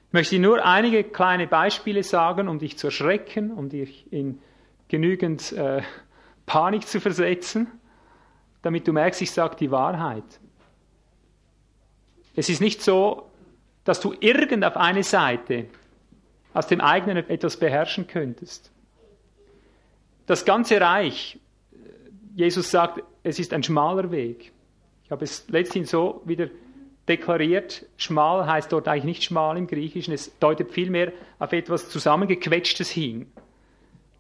[0.07, 4.39] Ich möchte nur einige kleine Beispiele sagen, um dich zu erschrecken, um dich in
[4.87, 5.83] genügend äh,
[6.47, 7.67] Panik zu versetzen,
[8.63, 10.23] damit du merkst, ich sage die Wahrheit.
[12.35, 13.29] Es ist nicht so,
[13.83, 15.67] dass du irgend auf eine Seite
[16.55, 18.71] aus dem eigenen etwas beherrschen könntest.
[20.25, 21.37] Das ganze Reich,
[22.35, 24.51] Jesus sagt, es ist ein schmaler Weg.
[25.03, 26.47] Ich habe es letztens so wieder
[27.07, 27.85] deklariert.
[27.97, 30.13] Schmal heißt dort eigentlich nicht schmal im Griechischen.
[30.13, 33.31] Es deutet vielmehr auf etwas Zusammengequetschtes hin.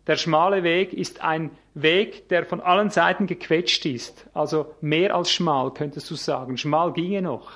[0.05, 4.27] Der schmale Weg ist ein Weg, der von allen Seiten gequetscht ist.
[4.33, 6.57] Also mehr als schmal, könntest du sagen.
[6.57, 7.51] Schmal ginge noch.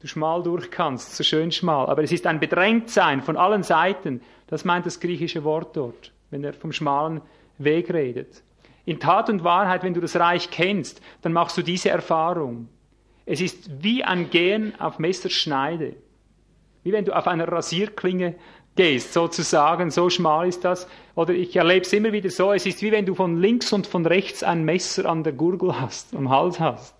[0.00, 1.88] Du schmal durch kannst, so schön schmal.
[1.88, 4.22] Aber es ist ein Bedrängtsein von allen Seiten.
[4.46, 7.20] Das meint das griechische Wort dort, wenn er vom schmalen
[7.58, 8.42] Weg redet.
[8.90, 12.66] In Tat und Wahrheit, wenn du das Reich kennst, dann machst du diese Erfahrung.
[13.24, 15.94] Es ist wie ein Gehen auf Messerschneide.
[16.82, 18.34] Wie wenn du auf einer Rasierklinge
[18.74, 20.88] gehst, sozusagen, so schmal ist das.
[21.14, 23.86] Oder ich erlebe es immer wieder so, es ist wie wenn du von links und
[23.86, 26.96] von rechts ein Messer an der Gurgel hast, am Hals hast.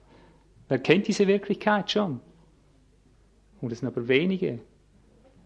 [0.68, 2.20] Wer kennt diese Wirklichkeit schon?
[3.61, 4.61] Und das sind aber wenige.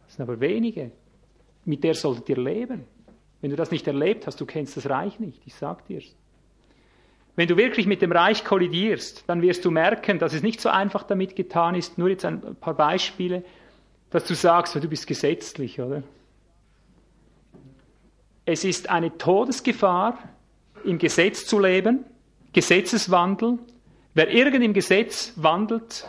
[0.05, 0.91] Das sind aber wenige.
[1.65, 2.85] Mit der solltet ihr leben.
[3.41, 6.15] Wenn du das nicht erlebt hast, du kennst das Reich nicht, ich sag dir's.
[7.37, 10.69] Wenn du wirklich mit dem Reich kollidierst, dann wirst du merken, dass es nicht so
[10.69, 13.45] einfach damit getan ist, nur jetzt ein paar Beispiele,
[14.11, 16.05] dass du sagst, du bist gesetzlich, oder?
[18.45, 20.19] Es ist eine Todesgefahr,
[20.85, 22.05] im Gesetz zu leben,
[22.53, 23.59] Gesetzeswandel.
[24.13, 26.07] Wer irgend im Gesetz wandelt,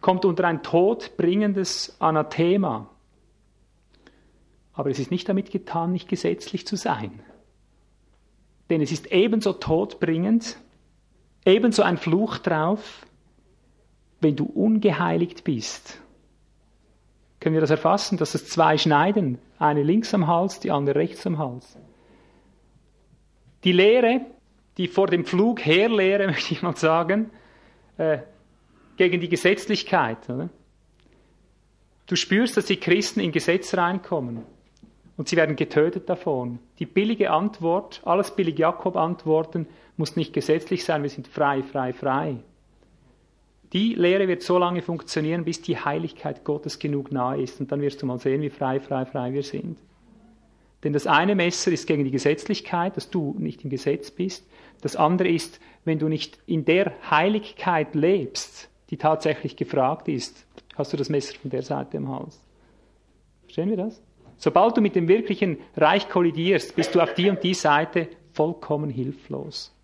[0.00, 2.88] kommt unter ein todbringendes Anathema.
[4.74, 7.20] Aber es ist nicht damit getan, nicht gesetzlich zu sein.
[8.70, 10.58] Denn es ist ebenso todbringend,
[11.48, 13.06] ebenso ein Fluch drauf,
[14.20, 16.00] wenn du ungeheiligt bist.
[17.40, 21.26] Können wir das erfassen, dass es zwei schneiden, eine links am Hals, die andere rechts
[21.26, 21.78] am Hals.
[23.64, 24.20] Die Lehre,
[24.76, 27.30] die vor dem Flug herlehre, möchte ich mal sagen,
[27.96, 28.18] äh,
[28.96, 30.28] gegen die Gesetzlichkeit.
[30.28, 30.48] Oder?
[32.06, 34.44] Du spürst, dass die Christen in Gesetz reinkommen
[35.18, 36.60] und sie werden getötet davon.
[36.78, 41.92] Die billige Antwort, alles billig Jakob antworten, muss nicht gesetzlich sein, wir sind frei, frei,
[41.92, 42.36] frei.
[43.72, 47.60] Die Lehre wird so lange funktionieren, bis die Heiligkeit Gottes genug nahe ist.
[47.60, 49.76] Und dann wirst du mal sehen, wie frei, frei, frei wir sind.
[50.84, 54.46] Denn das eine Messer ist gegen die Gesetzlichkeit, dass du nicht im Gesetz bist.
[54.80, 60.92] Das andere ist, wenn du nicht in der Heiligkeit lebst, die tatsächlich gefragt ist, hast
[60.92, 62.40] du das Messer von der Seite im Hals.
[63.42, 64.00] Verstehen wir das?
[64.38, 68.88] Sobald du mit dem wirklichen Reich kollidierst, bist du auf die und die Seite vollkommen
[68.88, 69.74] hilflos.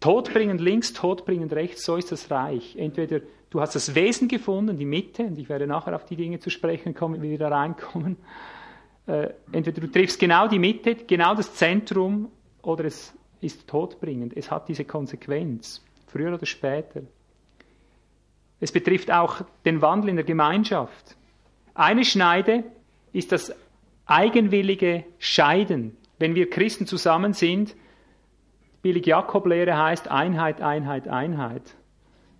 [0.00, 2.76] Todbringend links, todbringend rechts, so ist das Reich.
[2.76, 6.38] Entweder du hast das Wesen gefunden, die Mitte, und ich werde nachher auf die Dinge
[6.38, 8.16] zu sprechen kommen, wie wir da reinkommen.
[9.06, 12.30] Äh, entweder du triffst genau die Mitte, genau das Zentrum,
[12.62, 14.36] oder es ist todbringend.
[14.36, 17.00] Es hat diese Konsequenz, früher oder später.
[18.60, 21.16] Es betrifft auch den Wandel in der Gemeinschaft.
[21.78, 22.64] Eine Schneide
[23.12, 23.54] ist das
[24.04, 25.96] eigenwillige Scheiden.
[26.18, 27.76] Wenn wir Christen zusammen sind,
[28.82, 31.76] billig Jakob-Lehre heißt Einheit, Einheit, Einheit.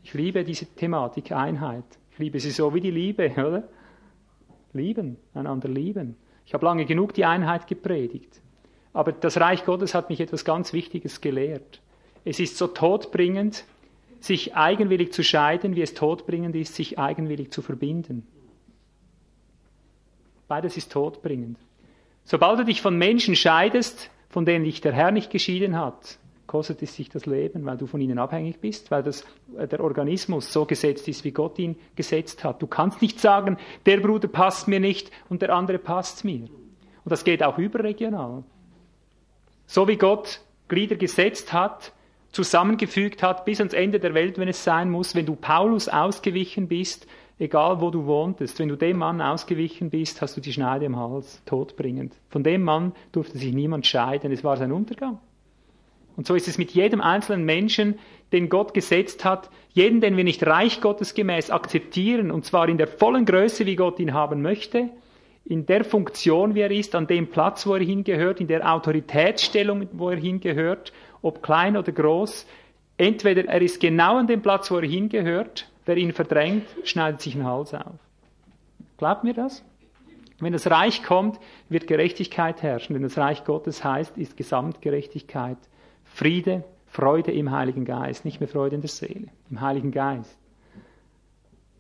[0.03, 1.85] Ich liebe diese Thematik Einheit.
[2.11, 3.69] Ich liebe sie so wie die Liebe, oder?
[4.73, 6.17] Lieben, einander lieben.
[6.45, 8.41] Ich habe lange genug die Einheit gepredigt.
[8.93, 11.81] Aber das Reich Gottes hat mich etwas ganz Wichtiges gelehrt.
[12.25, 13.67] Es ist so todbringend,
[14.19, 18.27] sich eigenwillig zu scheiden, wie es todbringend ist, sich eigenwillig zu verbinden.
[20.49, 21.59] Beides ist todbringend.
[22.25, 26.83] Sobald du dich von Menschen scheidest, von denen dich der Herr nicht geschieden hat, kostet
[26.83, 29.25] es sich das Leben, weil du von ihnen abhängig bist, weil das,
[29.57, 32.61] äh, der Organismus so gesetzt ist, wie Gott ihn gesetzt hat.
[32.61, 36.41] Du kannst nicht sagen, der Bruder passt mir nicht und der andere passt mir.
[36.41, 38.43] Und das geht auch überregional.
[39.67, 41.93] So wie Gott Glieder gesetzt hat,
[42.33, 46.69] zusammengefügt hat bis ans Ende der Welt, wenn es sein muss, wenn du Paulus ausgewichen
[46.69, 47.07] bist,
[47.39, 50.97] egal wo du wohntest, wenn du dem Mann ausgewichen bist, hast du die Schneide im
[50.97, 52.15] Hals, todbringend.
[52.31, 55.19] Von dem Mann durfte sich niemand scheiden, es war sein Untergang.
[56.17, 57.99] Und so ist es mit jedem einzelnen Menschen,
[58.33, 62.77] den Gott gesetzt hat, jeden, den wir nicht reich Gottes gemäß akzeptieren, und zwar in
[62.77, 64.91] der vollen Größe, wie Gott ihn haben möchte,
[65.45, 69.89] in der Funktion, wie er ist, an dem Platz, wo er hingehört, in der Autoritätsstellung,
[69.93, 72.47] wo er hingehört, ob klein oder groß,
[72.99, 77.33] entweder er ist genau an dem Platz, wo er hingehört, wer ihn verdrängt, schneidet sich
[77.33, 77.99] den Hals auf.
[78.99, 79.65] Glaubt mir das?
[80.39, 85.57] Wenn das Reich kommt, wird Gerechtigkeit herrschen, denn das Reich Gottes heißt, ist Gesamtgerechtigkeit.
[86.05, 90.39] Friede, Freude im Heiligen Geist, nicht mehr Freude in der Seele, im Heiligen Geist.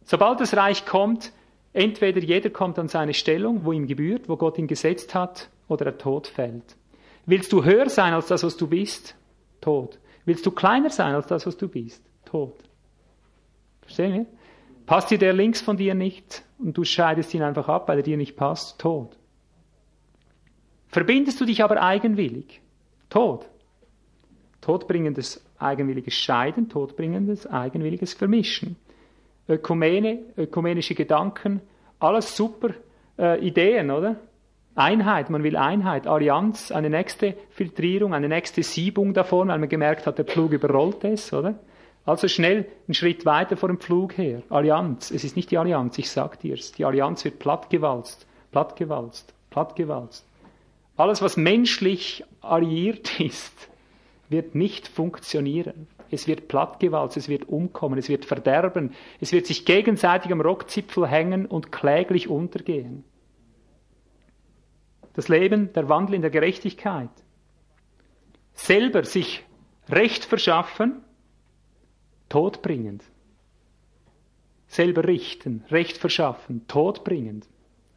[0.05, 1.33] Sobald das Reich kommt,
[1.75, 5.85] entweder jeder kommt an seine Stellung, wo ihm gebührt, wo Gott ihn gesetzt hat, oder
[5.85, 6.77] er tot fällt.
[7.27, 9.14] Willst du höher sein als das, was du bist?
[9.61, 9.99] Tod.
[10.25, 12.03] Willst du kleiner sein als das, was du bist?
[12.25, 12.55] Tod.
[13.99, 14.27] Verstehen?
[14.87, 18.03] Passt dir der links von dir nicht und du scheidest ihn einfach ab, weil er
[18.03, 18.81] dir nicht passt?
[18.81, 19.17] Tod.
[20.87, 22.61] Verbindest du dich aber eigenwillig?
[23.11, 23.47] Tod.
[24.61, 28.77] Todbringendes eigenwilliges Scheiden, todbringendes eigenwilliges Vermischen.
[29.49, 31.61] Ökumene, ökumenische Gedanken,
[31.99, 32.71] alles super
[33.19, 34.17] äh, Ideen, oder?
[34.75, 40.07] Einheit, man will Einheit, Allianz, eine nächste Filtrierung, eine nächste Siebung davon, weil man gemerkt
[40.07, 41.59] hat, der Pflug überrollt es, oder?
[42.09, 44.42] Also schnell einen Schritt weiter vor dem Pflug her.
[44.49, 46.73] Allianz, es ist nicht die Allianz, ich sag dir's.
[46.73, 50.27] Die Allianz wird plattgewalzt, plattgewalzt, plattgewalzt.
[50.97, 53.68] Alles, was menschlich alliiert ist,
[54.31, 55.87] wird nicht funktionieren.
[56.11, 61.07] Es wird plattgewalzt, es wird umkommen, es wird verderben, es wird sich gegenseitig am Rockzipfel
[61.07, 63.05] hängen und kläglich untergehen
[65.18, 67.11] das Leben, der Wandel in der Gerechtigkeit.
[68.55, 69.44] Selber sich
[69.88, 71.03] Recht verschaffen,
[72.29, 73.05] todbringend.
[74.69, 77.47] Selber richten, Recht verschaffen, todbringend.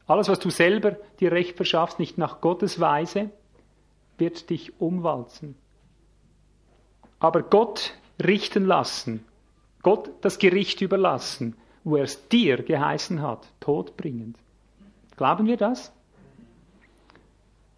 [0.07, 3.29] Alles, was du selber dir Recht verschaffst, nicht nach Gottes Weise,
[4.17, 5.55] wird dich umwalzen.
[7.19, 9.23] Aber Gott richten lassen,
[9.83, 14.37] Gott das Gericht überlassen, wo er es dir geheißen hat, todbringend.
[15.17, 15.91] Glauben wir das?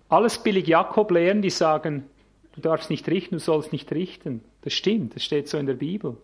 [0.09, 2.09] Alles billig Jakob lehren, die sagen,
[2.55, 4.43] du darfst nicht richten, du sollst nicht richten.
[4.61, 6.17] Das stimmt, das steht so in der Bibel.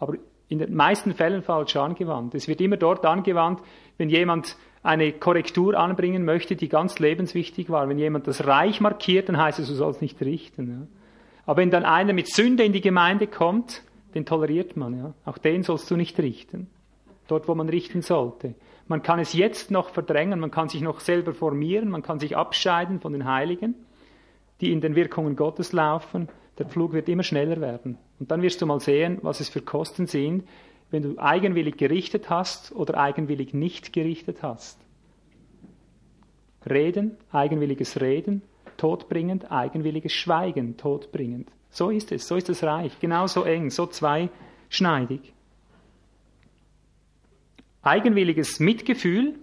[0.00, 0.14] Aber
[0.48, 2.34] in den meisten Fällen falsch angewandt.
[2.34, 3.60] Es wird immer dort angewandt,
[3.98, 7.88] wenn jemand eine Korrektur anbringen möchte, die ganz lebenswichtig war.
[7.88, 10.70] Wenn jemand das Reich markiert, dann heißt es, du sollst nicht richten.
[10.70, 10.86] Ja.
[11.46, 13.82] Aber wenn dann einer mit Sünde in die Gemeinde kommt,
[14.14, 14.98] den toleriert man.
[14.98, 15.14] Ja.
[15.24, 16.68] Auch den sollst du nicht richten.
[17.28, 18.54] Dort, wo man richten sollte.
[18.88, 22.36] Man kann es jetzt noch verdrängen, man kann sich noch selber formieren, man kann sich
[22.36, 23.76] abscheiden von den Heiligen,
[24.60, 26.28] die in den Wirkungen Gottes laufen.
[26.60, 27.96] Der Pflug wird immer schneller werden.
[28.18, 30.46] Und dann wirst du mal sehen, was es für Kosten sind,
[30.90, 34.78] wenn du eigenwillig gerichtet hast oder eigenwillig nicht gerichtet hast.
[36.68, 38.42] Reden, eigenwilliges Reden,
[38.76, 41.50] todbringend, eigenwilliges Schweigen, todbringend.
[41.70, 45.32] So ist es, so ist das Reich, genauso eng, so zweischneidig.
[47.80, 49.38] Eigenwilliges Mitgefühl,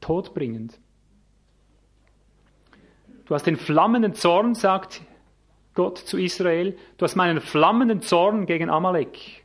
[0.00, 0.78] todbringend.
[3.26, 5.02] Du hast den flammenden Zorn, sagt
[5.78, 9.44] Gott zu Israel, du hast meinen flammenden Zorn gegen Amalek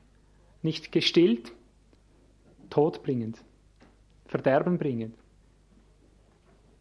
[0.64, 1.52] nicht gestillt,
[2.72, 3.38] todbringend,
[4.26, 5.14] verderbenbringend.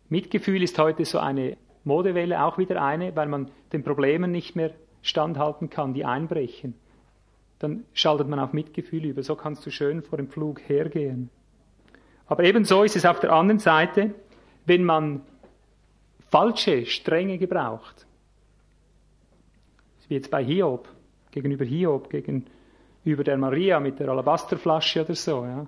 [0.09, 4.71] Mitgefühl ist heute so eine Modewelle, auch wieder eine, weil man den Problemen nicht mehr
[5.03, 6.73] standhalten kann, die einbrechen.
[7.59, 9.23] Dann schaltet man auf Mitgefühl über.
[9.23, 11.29] So kannst du schön vor dem Flug hergehen.
[12.27, 14.15] Aber ebenso ist es auf der anderen Seite,
[14.65, 15.21] wenn man
[16.31, 18.07] falsche Strenge gebraucht.
[20.13, 20.91] Wie jetzt bei Hiob,
[21.31, 25.43] gegenüber Hiob, gegenüber der Maria mit der Alabasterflasche oder so.
[25.47, 25.67] Ja.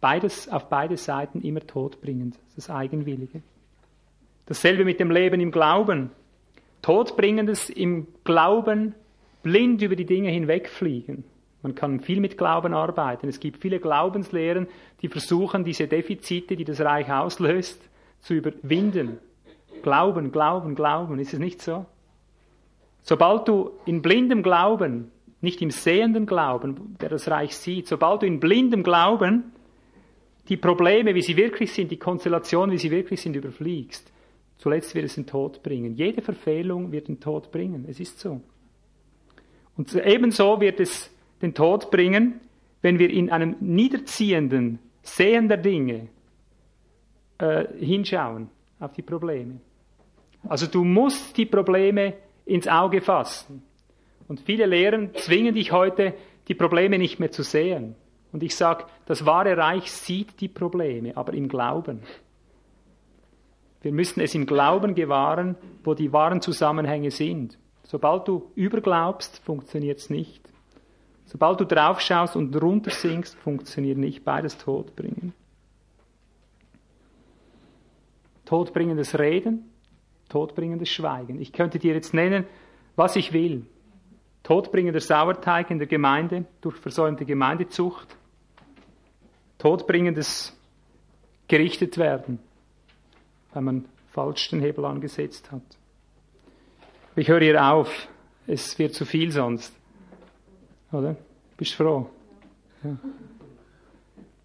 [0.00, 3.42] Beides, auf beide Seiten immer todbringend, das Eigenwillige.
[4.46, 6.10] Dasselbe mit dem Leben im Glauben.
[6.82, 8.96] Todbringendes im Glauben
[9.44, 11.22] blind über die Dinge hinwegfliegen.
[11.62, 13.28] Man kann viel mit Glauben arbeiten.
[13.28, 14.66] Es gibt viele Glaubenslehren,
[15.00, 17.80] die versuchen, diese Defizite, die das Reich auslöst,
[18.18, 19.18] zu überwinden.
[19.84, 21.20] Glauben, Glauben, Glauben.
[21.20, 21.86] Ist es nicht so?
[23.02, 28.26] Sobald du in blindem Glauben, nicht im sehenden Glauben, der das Reich sieht, sobald du
[28.26, 29.52] in blindem Glauben
[30.48, 34.12] die Probleme, wie sie wirklich sind, die Konstellation, wie sie wirklich sind, überfliegst,
[34.56, 35.94] zuletzt wird es den Tod bringen.
[35.94, 37.84] Jede Verfehlung wird den Tod bringen.
[37.88, 38.40] Es ist so.
[39.76, 42.40] Und ebenso wird es den Tod bringen,
[42.82, 46.08] wenn wir in einem niederziehenden Sehen der Dinge
[47.38, 48.48] äh, hinschauen
[48.80, 49.60] auf die Probleme.
[50.48, 52.14] Also du musst die Probleme
[52.48, 53.62] ins Auge fassen.
[54.26, 56.14] Und viele Lehren zwingen dich heute,
[56.48, 57.94] die Probleme nicht mehr zu sehen.
[58.32, 62.02] Und ich sage, das wahre Reich sieht die Probleme, aber im Glauben.
[63.80, 67.58] Wir müssen es im Glauben gewahren, wo die wahren Zusammenhänge sind.
[67.84, 70.48] Sobald du überglaubst, funktioniert es nicht.
[71.26, 74.24] Sobald du draufschaust und runter sinkst, funktioniert nicht.
[74.24, 75.32] Beides todbringen.
[78.44, 79.70] Todbringendes Reden,
[80.28, 81.40] todbringendes Schweigen.
[81.40, 82.44] Ich könnte dir jetzt nennen,
[82.96, 83.66] was ich will.
[84.42, 88.16] Todbringender Sauerteig in der Gemeinde durch versäumte Gemeindezucht,
[89.58, 90.56] todbringendes
[91.48, 92.38] gerichtet werden,
[93.52, 95.62] weil man falsch den Hebel angesetzt hat.
[97.16, 98.08] Ich höre hier auf,
[98.46, 99.74] es wird zu viel sonst.
[100.92, 101.16] Oder?
[101.56, 102.08] Bist froh?
[102.82, 102.96] Ja.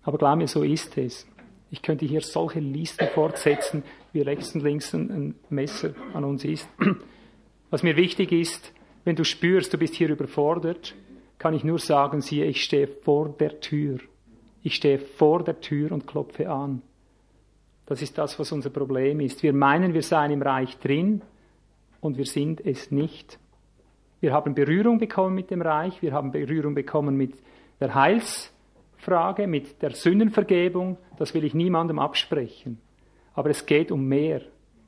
[0.04, 1.26] Aber glaub mir, so ist es.
[1.72, 6.70] Ich könnte hier solche Listen fortsetzen, wie rechts und links ein Messer an uns ist.
[7.70, 8.72] Was mir wichtig ist,
[9.04, 10.96] wenn du spürst, du bist hier überfordert,
[11.40, 13.98] kann ich nur sagen, siehe, ich stehe vor der Tür.
[14.62, 16.82] Ich stehe vor der Tür und klopfe an.
[17.86, 19.44] Das ist das, was unser Problem ist.
[19.44, 21.22] Wir meinen, wir seien im Reich drin
[22.00, 23.40] und wir sind es nicht.
[24.22, 27.34] Wir haben Berührung bekommen mit dem Reich, wir haben Berührung bekommen mit
[27.82, 30.98] der Heilsfrage, mit der Sündenvergebung.
[31.18, 32.78] Das will ich niemandem absprechen.
[33.34, 34.42] Aber es geht um mehr.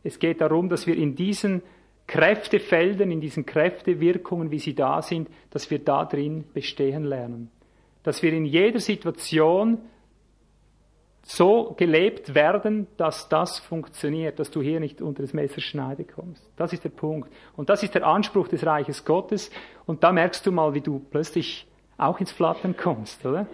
[0.04, 1.62] Es geht darum, dass wir in diesen
[2.08, 7.50] Kräftefeldern, in diesen Kräftewirkungen, wie sie da sind, dass wir da drin bestehen lernen
[8.06, 9.80] dass wir in jeder Situation
[11.24, 16.48] so gelebt werden, dass das funktioniert, dass du hier nicht unter das Messerschneide kommst.
[16.56, 17.34] Das ist der Punkt.
[17.56, 19.50] Und das ist der Anspruch des Reiches Gottes.
[19.88, 21.66] Und da merkst du mal, wie du plötzlich
[21.98, 23.48] auch ins Flattern kommst, oder?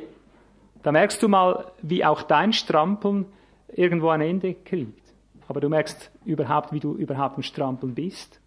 [0.84, 3.27] Da merkst du mal, wie auch dein Strampeln
[3.75, 5.01] irgendwo ein Ende kriegt.
[5.47, 8.39] Aber du merkst überhaupt, wie du überhaupt im Strampeln bist.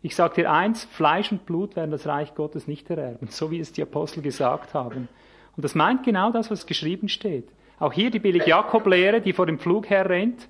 [0.00, 3.60] Ich sage dir eins, Fleisch und Blut werden das Reich Gottes nicht ererben, so wie
[3.60, 5.08] es die Apostel gesagt haben.
[5.56, 7.48] Und das meint genau das, was geschrieben steht.
[7.78, 10.48] Auch hier die billig Jakob-Lehre, die vor dem Flug herrennt.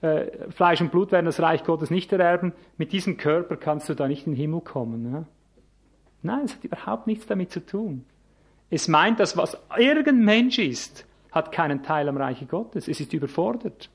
[0.00, 2.52] Äh, Fleisch und Blut werden das Reich Gottes nicht ererben.
[2.76, 5.12] Mit diesem Körper kannst du da nicht in den Himmel kommen.
[5.12, 5.24] Ja?
[6.22, 8.04] Nein, es hat überhaupt nichts damit zu tun.
[8.70, 11.06] Es meint, dass was irgendein Mensch ist,
[11.38, 12.88] hat keinen Teil am Reiche Gottes.
[12.88, 13.88] Es ist überfordert.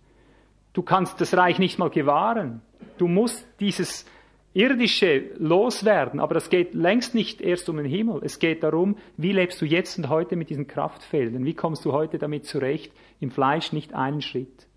[0.74, 2.62] Du kannst das Reich nicht mal gewahren.
[2.98, 4.06] Du musst dieses
[4.54, 8.22] irdische loswerden, aber das geht längst nicht erst um den Himmel.
[8.24, 11.46] Es geht darum, wie lebst du jetzt und heute mit diesen Kraftfeldern?
[11.46, 12.92] Wie kommst du heute damit zurecht?
[13.20, 14.68] Im Fleisch nicht einen Schritt.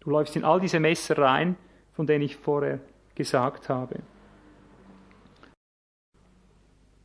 [0.00, 1.56] Du läufst in all diese Messer rein,
[1.92, 2.80] von denen ich vorher
[3.14, 4.00] gesagt habe.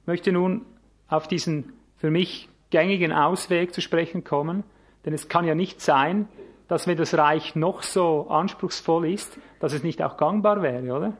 [0.01, 0.65] Ich möchte nun
[1.07, 4.63] auf diesen für mich gängigen Ausweg zu sprechen kommen,
[5.05, 6.27] denn es kann ja nicht sein,
[6.67, 11.17] dass wenn das Reich noch so anspruchsvoll ist, dass es nicht auch gangbar wäre, oder?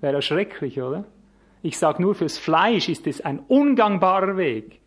[0.00, 1.04] Wäre ja schrecklich, oder?
[1.62, 4.80] Ich sage nur, fürs Fleisch ist es ein ungangbarer Weg.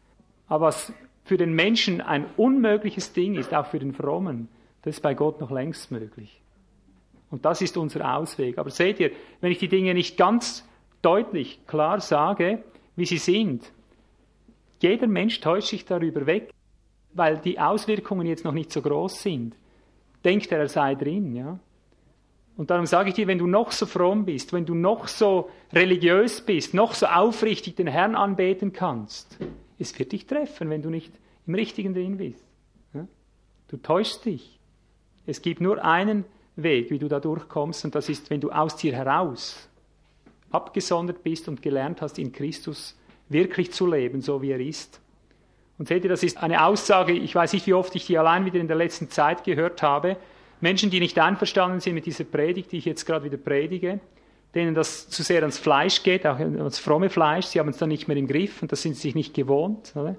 [0.48, 0.92] Aber was
[1.24, 4.50] für den Menschen ein unmögliches Ding ist, auch für den Frommen,
[4.82, 6.42] das ist bei Gott noch längst möglich.
[7.32, 8.58] Und das ist unser Ausweg.
[8.58, 9.12] Aber seht ihr,
[9.42, 10.68] wenn ich die Dinge nicht ganz
[11.02, 12.64] deutlich, klar sage,
[12.96, 13.72] wie sie sind,
[14.82, 16.52] jeder Mensch täuscht sich darüber weg,
[17.16, 19.56] weil die Auswirkungen jetzt noch nicht so groß sind.
[20.24, 21.58] Denkt er, er sei drin, ja.
[22.58, 25.50] Und darum sage ich dir, wenn du noch so fromm bist, wenn du noch so
[25.74, 29.38] religiös bist, noch so aufrichtig den Herrn anbeten kannst,
[29.78, 31.14] es wird dich treffen, wenn du nicht
[31.48, 32.46] im Richtigen drin bist.
[33.68, 34.60] Du täuschst dich.
[35.26, 36.24] Es gibt nur einen
[36.56, 39.68] Weg, wie du da durchkommst, und das ist, wenn du aus dir heraus
[40.52, 42.96] abgesondert bist und gelernt hast, in Christus
[43.28, 45.02] wirklich zu leben, so wie er ist.
[45.78, 48.46] Und seht ihr, das ist eine Aussage, ich weiß nicht, wie oft ich die allein
[48.46, 50.18] wieder in der letzten Zeit gehört habe.
[50.62, 54.00] Menschen, die nicht einverstanden sind mit dieser Predigt, die ich jetzt gerade wieder predige,
[54.54, 57.90] denen das zu sehr ans Fleisch geht, auch ans fromme Fleisch, sie haben es dann
[57.90, 59.92] nicht mehr im Griff und das sind sie sich nicht gewohnt.
[59.96, 60.16] Oder?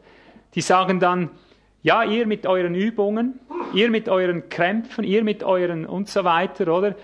[0.54, 1.30] Die sagen dann,
[1.82, 3.40] ja, ihr mit euren Übungen,
[3.72, 6.96] ihr mit euren Krämpfen, ihr mit euren und so weiter, oder?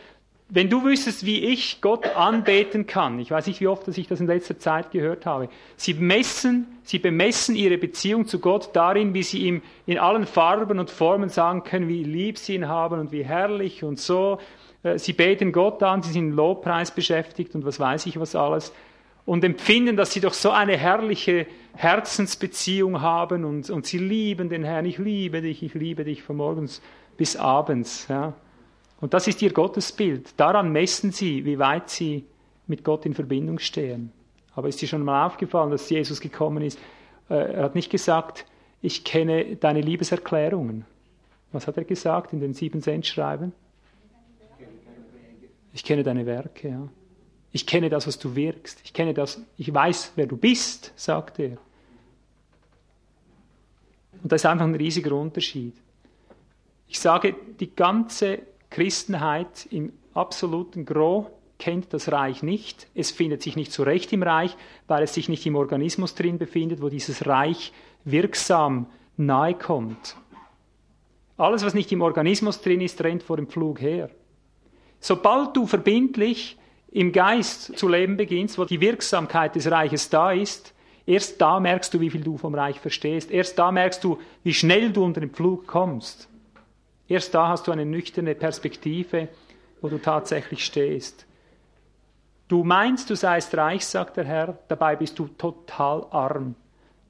[0.55, 4.07] Wenn du wüsstest, wie ich Gott anbeten kann, ich weiß nicht, wie oft dass ich
[4.07, 9.15] das in letzter Zeit gehört habe, sie messen, sie bemessen ihre Beziehung zu Gott darin,
[9.15, 13.01] wie sie ihm in allen Farben und Formen sagen können, wie lieb sie ihn haben
[13.01, 14.41] und wie herrlich und so.
[14.83, 18.35] Äh, sie beten Gott an, sie sind im Lobpreis beschäftigt und was weiß ich was
[18.35, 18.75] alles
[19.25, 24.65] und empfinden, dass sie doch so eine herrliche Herzensbeziehung haben und, und sie lieben den
[24.65, 24.85] Herrn.
[24.85, 26.83] Ich liebe dich, ich liebe dich von morgens
[27.17, 28.07] bis abends.
[28.09, 28.35] Ja.
[29.03, 30.35] Und das ist ihr Gottesbild.
[30.37, 32.25] Daran messen sie, wie weit sie
[32.69, 34.13] mit Gott in Verbindung stehen.
[34.55, 36.79] Aber ist dir schon mal aufgefallen, dass Jesus gekommen ist?
[37.29, 38.47] Äh, er hat nicht gesagt,
[38.81, 40.85] ich kenne deine Liebeserklärungen.
[41.51, 43.53] Was hat er gesagt in den sieben Cent Schreiben?
[45.75, 46.89] Ich kenne deine Werke, ja.
[47.51, 48.83] Ich kenne das, was du wirkst.
[48.85, 51.57] Ich kenne das, ich weiß, wer du bist, sagt er.
[54.23, 55.75] Und das ist einfach ein riesiger Unterschied.
[56.87, 61.27] Ich sage, die ganze Christenheit im absoluten Gros
[61.59, 62.89] kennt das Reich nicht.
[62.95, 64.57] Es findet sich nicht zurecht im Reich,
[64.89, 67.73] weil es sich nicht im Organismus drin befindet, wo dieses Reich
[68.05, 68.87] wirksam
[69.19, 70.17] nahe kommt.
[71.37, 74.09] Alles, was nicht im Organismus drin ist, rennt vor dem Flug her.
[75.01, 76.57] Sobald du verbindlich
[76.91, 80.73] im Geist zu leben beginnst, wo die Wirksamkeit des Reiches da ist,
[81.05, 83.31] erst da merkst du, wie viel du vom Reich verstehst.
[83.31, 86.29] Erst da merkst du, wie schnell du unter den Pflug kommst.
[87.13, 89.29] Erst da hast du eine nüchterne Perspektive,
[89.83, 91.27] wo du tatsächlich stehst.
[92.49, 96.55] Du meinst, du seist reich, sagt der Herr, dabei bist du total arm.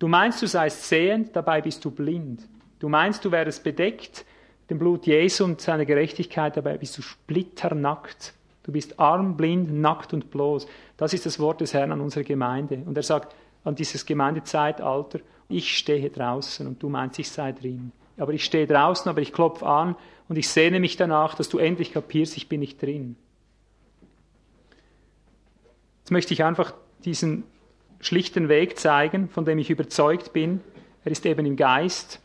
[0.00, 2.48] Du meinst, du seist sehend, dabei bist du blind.
[2.80, 4.24] Du meinst, du wärst bedeckt,
[4.70, 8.34] dem Blut Jesu und seiner Gerechtigkeit, dabei bist du splitternackt.
[8.64, 10.66] Du bist arm, blind, nackt und bloß.
[10.96, 12.82] Das ist das Wort des Herrn an unsere Gemeinde.
[12.84, 17.92] Und er sagt an dieses Gemeindezeitalter, ich stehe draußen und du meinst, ich sei drin.
[18.16, 19.96] Aber ich stehe draußen, aber ich klopfe an
[20.28, 23.16] und ich sehne mich danach, dass du endlich kapierst, ich bin nicht drin.
[26.00, 27.44] Jetzt möchte ich einfach diesen
[28.00, 30.60] schlichten Weg zeigen, von dem ich überzeugt bin.
[31.04, 32.20] Er ist eben im Geist.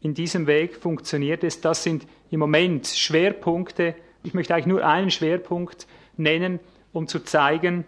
[0.00, 1.60] In diesem Weg funktioniert es.
[1.60, 3.94] Das sind im Moment Schwerpunkte
[4.24, 5.86] ich möchte eigentlich nur einen Schwerpunkt
[6.16, 6.58] nennen,
[6.92, 7.84] um zu zeigen,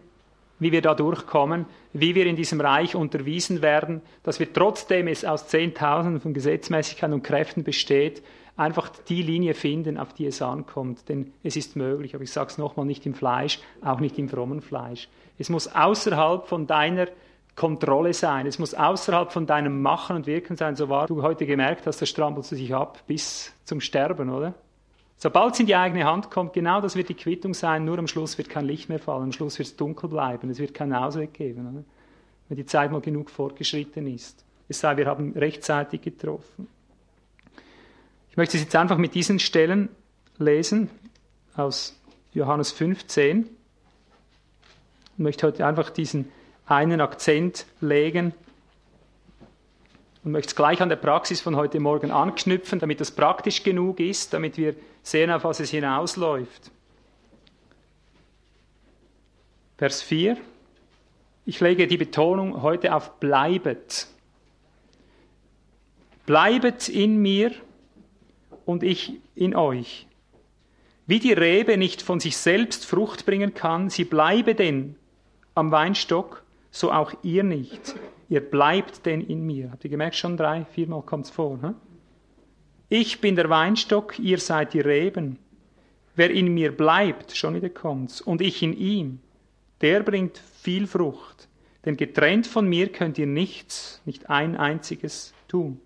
[0.58, 5.24] wie wir da durchkommen, wie wir in diesem Reich unterwiesen werden, dass wir trotzdem es
[5.24, 8.22] aus Zehntausenden von Gesetzmäßigkeiten und Kräften besteht,
[8.56, 11.08] einfach die Linie finden, auf die es ankommt.
[11.08, 14.28] Denn es ist möglich, aber ich sage es nochmal, nicht im Fleisch, auch nicht im
[14.28, 15.08] frommen Fleisch.
[15.38, 17.08] Es muss außerhalb von deiner
[17.54, 18.46] Kontrolle sein.
[18.46, 20.76] Es muss außerhalb von deinem Machen und Wirken sein.
[20.76, 24.54] So war du heute gemerkt hast, das strampelst du sich ab bis zum Sterben, oder?
[25.18, 28.06] Sobald es in die eigene Hand kommt, genau das wird die Quittung sein, nur am
[28.06, 30.92] Schluss wird kein Licht mehr fallen, am Schluss wird es dunkel bleiben, es wird keinen
[30.92, 31.84] Ausweg geben, oder?
[32.48, 34.44] wenn die Zeit mal genug fortgeschritten ist.
[34.68, 36.68] Es sei, wir haben rechtzeitig getroffen.
[38.30, 39.88] Ich möchte es jetzt einfach mit diesen Stellen
[40.38, 40.90] lesen
[41.56, 41.98] aus
[42.34, 43.48] Johannes 15
[45.14, 46.30] Ich möchte heute einfach diesen
[46.66, 48.34] einen Akzent legen
[50.26, 54.00] und möchte es gleich an der Praxis von heute Morgen anknüpfen, damit das praktisch genug
[54.00, 54.74] ist, damit wir
[55.04, 56.72] sehen, auf was es hinausläuft.
[59.78, 60.36] Vers 4.
[61.44, 64.08] Ich lege die Betonung heute auf bleibet.
[66.26, 67.52] Bleibet in mir
[68.64, 70.08] und ich in euch.
[71.06, 74.96] Wie die Rebe nicht von sich selbst Frucht bringen kann, sie bleibe denn
[75.54, 77.94] am Weinstock, so auch ihr nicht.
[78.28, 79.70] Ihr bleibt denn in mir.
[79.70, 81.60] Habt ihr gemerkt, schon drei, viermal kommt es vor.
[81.62, 81.74] Hm?
[82.88, 85.38] Ich bin der Weinstock, ihr seid die Reben.
[86.14, 89.20] Wer in mir bleibt, schon wieder kommt's, und ich in ihm,
[89.80, 91.48] der bringt viel Frucht.
[91.84, 95.80] Denn getrennt von mir könnt ihr nichts, nicht ein einziges tun.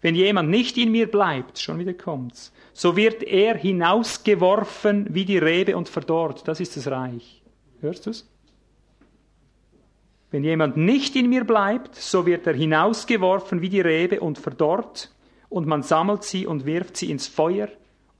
[0.00, 5.38] Wenn jemand nicht in mir bleibt, schon wieder kommt's, so wird er hinausgeworfen wie die
[5.38, 6.46] Rebe und verdorrt.
[6.46, 7.42] Das ist das Reich.
[7.80, 8.28] Hörst du's?
[10.30, 15.10] Wenn jemand nicht in mir bleibt, so wird er hinausgeworfen wie die Rebe und verdorrt,
[15.48, 17.68] und man sammelt sie und wirft sie ins Feuer,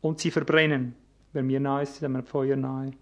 [0.01, 0.95] und sie verbrennen.
[1.33, 2.93] Wer mir nahe ist, ist einem Feuer nahe.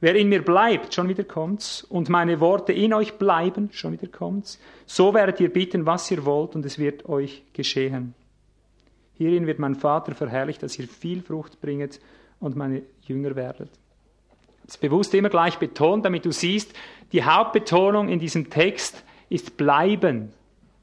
[0.00, 4.08] Wer in mir bleibt, schon wieder kommt's, und meine Worte in euch bleiben, schon wieder
[4.08, 8.14] kommt's, so werdet ihr bitten, was ihr wollt, und es wird euch geschehen.
[9.14, 12.00] Hierin wird mein Vater verherrlicht, dass ihr viel Frucht bringet
[12.40, 13.70] und meine Jünger werdet.
[14.66, 16.74] Das bewusst immer gleich betont, damit du siehst,
[17.16, 20.34] die Hauptbetonung in diesem Text ist bleiben,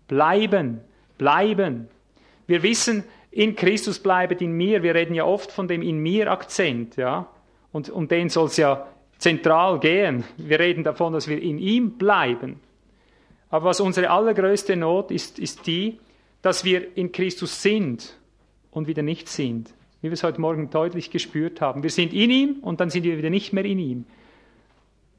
[0.07, 0.81] bleiben,
[1.19, 1.87] bleiben.
[2.47, 4.81] Wir wissen, in Christus bleibet in mir.
[4.81, 7.27] Wir reden ja oft von dem in mir Akzent, ja.
[7.71, 8.87] Und um den soll es ja
[9.19, 10.23] zentral gehen.
[10.37, 12.59] Wir reden davon, dass wir in ihm bleiben.
[13.51, 15.99] Aber was unsere allergrößte Not ist, ist die,
[16.41, 18.17] dass wir in Christus sind
[18.71, 19.71] und wieder nicht sind.
[20.01, 21.83] Wie wir es heute Morgen deutlich gespürt haben.
[21.83, 24.05] Wir sind in ihm und dann sind wir wieder nicht mehr in ihm.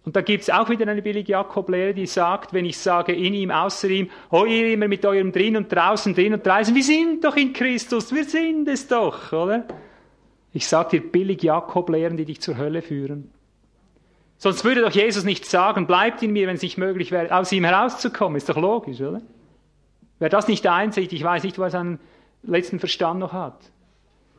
[0.04, 3.32] Und da gibt es auch wieder eine billige Jakob-Lehre, die sagt, wenn ich sage in
[3.32, 6.82] ihm, außer ihm, oh ihr immer mit eurem drin und draußen, drin und draußen, wir
[6.82, 9.64] sind doch in Christus, wir sind es doch, oder?
[10.52, 13.30] Ich sage dir billig Jakob-Lehren, die dich zur Hölle führen.
[14.36, 17.50] Sonst würde doch Jesus nicht sagen, bleibt in mir, wenn es nicht möglich wäre, aus
[17.50, 18.36] ihm herauszukommen.
[18.36, 19.22] Ist doch logisch, oder?
[20.18, 21.98] Wer das nicht einsieht, ich weiß nicht, er seinen
[22.42, 23.58] letzten Verstand noch hat.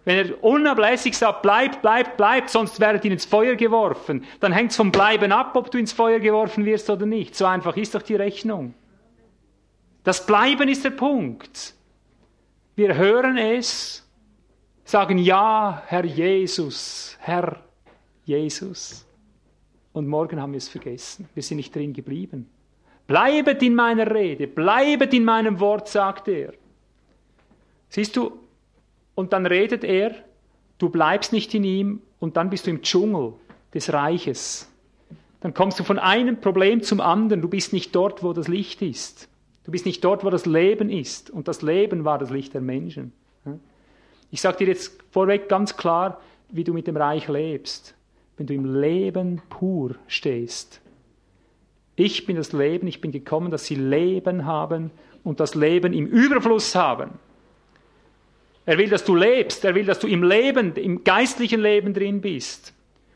[0.05, 4.69] Wenn er unablässig sagt, bleibt, bleibt, bleibt, sonst werdet ihr ins Feuer geworfen, dann hängt
[4.69, 7.35] es vom Bleiben ab, ob du ins Feuer geworfen wirst oder nicht.
[7.35, 8.75] So einfach ist doch die Rechnung.
[10.03, 11.73] Das Bleiben ist der Punkt.
[12.75, 14.07] Wir hören es,
[14.83, 17.63] sagen ja, Herr Jesus, Herr
[18.25, 19.07] Jesus.
[19.91, 21.27] Und morgen haben wir es vergessen.
[21.33, 22.47] Wir sind nicht drin geblieben.
[23.07, 26.53] Bleibet in meiner Rede, bleibet in meinem Wort, sagt er.
[27.89, 28.44] Siehst du,
[29.15, 30.13] und dann redet er,
[30.77, 33.33] du bleibst nicht in ihm und dann bist du im Dschungel
[33.73, 34.69] des Reiches.
[35.41, 37.41] Dann kommst du von einem Problem zum anderen.
[37.41, 39.29] Du bist nicht dort, wo das Licht ist.
[39.63, 41.29] Du bist nicht dort, wo das Leben ist.
[41.29, 43.13] Und das Leben war das Licht der Menschen.
[44.31, 47.95] Ich sage dir jetzt vorweg ganz klar, wie du mit dem Reich lebst.
[48.37, 50.81] Wenn du im Leben pur stehst.
[51.95, 54.91] Ich bin das Leben, ich bin gekommen, dass sie Leben haben
[55.23, 57.11] und das Leben im Überfluss haben.
[58.65, 59.63] Er will, dass du lebst.
[59.65, 62.73] Er will, dass du im Leben, im geistlichen Leben drin bist.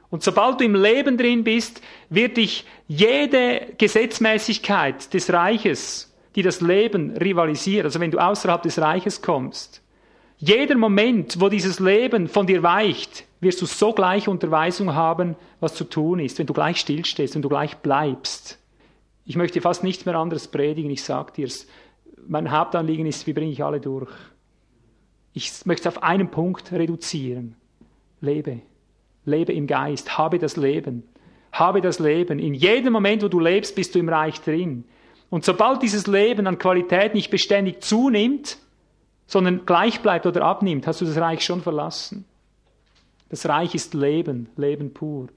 [0.10, 6.62] Und sobald du im Leben drin bist, wird dich jede Gesetzmäßigkeit des Reiches, die das
[6.62, 9.82] Leben rivalisiert, also wenn du außerhalb des Reiches kommst,
[10.42, 15.76] jeder Moment, wo dieses Leben von dir weicht, wirst du so gleich Unterweisung haben, was
[15.76, 18.58] zu tun ist, wenn du gleich stillstehst, wenn du gleich bleibst.
[19.26, 21.68] Ich möchte fast nichts mehr anderes predigen, ich sag dir's.
[22.26, 24.10] Mein Hauptanliegen ist, wie bringe ich alle durch?
[25.34, 27.56] Ich möchte es auf einen Punkt reduzieren.
[28.22, 28.62] Lebe.
[29.26, 30.18] Lebe im Geist.
[30.18, 31.04] Habe das Leben.
[31.52, 32.40] Habe das Leben.
[32.40, 34.86] In jedem Moment, wo du lebst, bist du im Reich drin.
[35.30, 38.58] Und sobald dieses Leben an Qualität nicht beständig zunimmt,
[39.28, 42.26] sondern gleich bleibt oder abnimmt, hast du das Reich schon verlassen.
[43.30, 45.28] Das Reich ist Leben, Leben pur.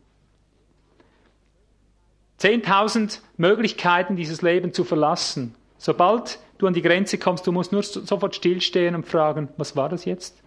[2.39, 5.55] Zehntausend Möglichkeiten, dieses Leben zu verlassen.
[5.77, 9.89] Sobald du an die Grenze kommst, du musst nur sofort stillstehen und fragen, was war
[9.89, 10.43] das jetzt?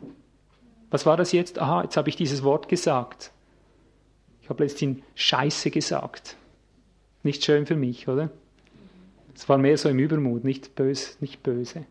[0.90, 1.60] Was war das jetzt?
[1.60, 3.32] Aha, jetzt habe ich dieses Wort gesagt.
[4.42, 6.38] Ich habe letztens Scheiße gesagt.
[7.24, 8.30] Nicht schön für mich, oder?
[9.36, 11.86] Es war mehr so im Übermut, nicht böse, nicht böse.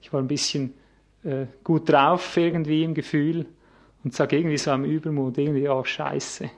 [0.00, 0.74] Ich war ein bisschen
[1.22, 3.46] äh, gut drauf irgendwie im Gefühl
[4.02, 6.50] und sage irgendwie so am Übermut, irgendwie, oh Scheiße.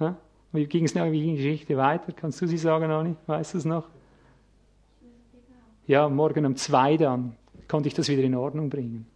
[0.00, 0.16] Ja?
[0.52, 2.12] Wie ging es wie ging die Geschichte weiter?
[2.12, 3.14] Kannst du sie sagen, Anni?
[3.26, 3.86] Weißt du es noch?
[5.86, 7.36] Ja, morgen um zwei dann
[7.68, 9.06] konnte ich das wieder in Ordnung bringen.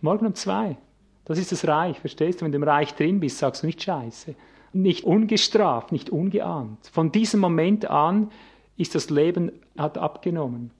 [0.00, 0.76] Morgen um zwei.
[1.24, 2.44] Das ist das Reich, verstehst du?
[2.44, 4.34] Wenn du im Reich drin bist, sagst du nicht Scheiße.
[4.72, 6.78] Nicht ungestraft, nicht ungeahnt.
[6.92, 8.30] Von diesem Moment an
[8.76, 10.70] ist das Leben hat abgenommen.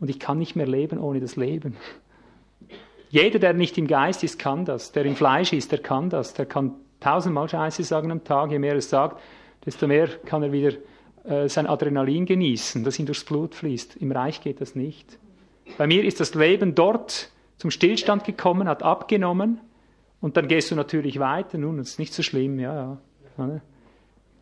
[0.00, 1.76] Und ich kann nicht mehr leben ohne das Leben.
[3.10, 4.92] Jeder, der nicht im Geist ist, kann das.
[4.92, 6.34] Der im Fleisch ist, der kann das.
[6.34, 8.50] Der kann tausendmal Scheiße sagen am Tag.
[8.50, 9.20] Je mehr er sagt,
[9.64, 10.72] desto mehr kann er wieder
[11.24, 13.96] äh, sein Adrenalin genießen, das ihm durchs Blut fließt.
[13.96, 15.18] Im Reich geht das nicht.
[15.78, 19.60] Bei mir ist das Leben dort zum Stillstand gekommen, hat abgenommen
[20.20, 21.58] und dann gehst du natürlich weiter.
[21.58, 22.98] Nun, das ist nicht so schlimm, ja,
[23.38, 23.60] ja.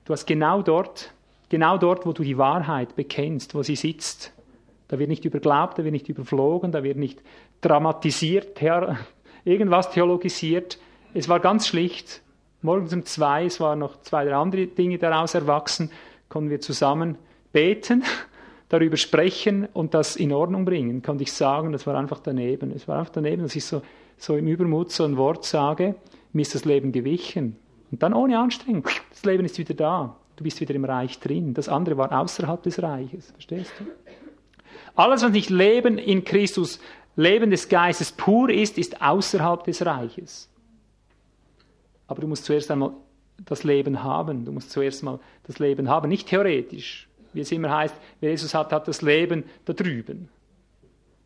[0.05, 1.13] Du hast genau dort,
[1.49, 4.33] genau dort, wo du die Wahrheit bekennst, wo sie sitzt.
[4.89, 7.23] Da wird nicht überglaubt, da wird nicht überflogen, da wird nicht
[7.61, 8.61] dramatisiert,
[9.45, 10.79] irgendwas theologisiert.
[11.15, 12.23] Es war ganz schlicht.
[12.61, 15.91] Morgens um zwei, es waren noch zwei, drei andere Dinge daraus erwachsen,
[16.33, 17.19] konnten wir zusammen
[17.53, 18.05] beten,
[18.71, 21.73] darüber sprechen und das in Ordnung bringen, konnte ich sagen.
[21.73, 22.73] Das war einfach daneben.
[22.75, 23.83] Es war einfach daneben, dass ich so,
[24.17, 25.95] so im Übermut so ein Wort sage,
[26.33, 27.57] mir ist das Leben gewichen.
[27.91, 30.17] Und dann ohne Anstrengung, das Leben ist wieder da.
[30.37, 31.53] Du bist wieder im Reich drin.
[31.53, 33.31] Das andere war außerhalb des Reiches.
[33.33, 33.85] Verstehst du?
[34.95, 36.81] Alles, was nicht Leben in Christus,
[37.15, 40.49] Leben des Geistes pur ist, ist außerhalb des Reiches.
[42.07, 42.93] Aber du musst zuerst einmal
[43.45, 44.45] das Leben haben.
[44.45, 47.09] Du musst zuerst mal das Leben haben, nicht theoretisch.
[47.33, 50.29] Wie es immer heißt, wer Jesus hat, hat das Leben da drüben.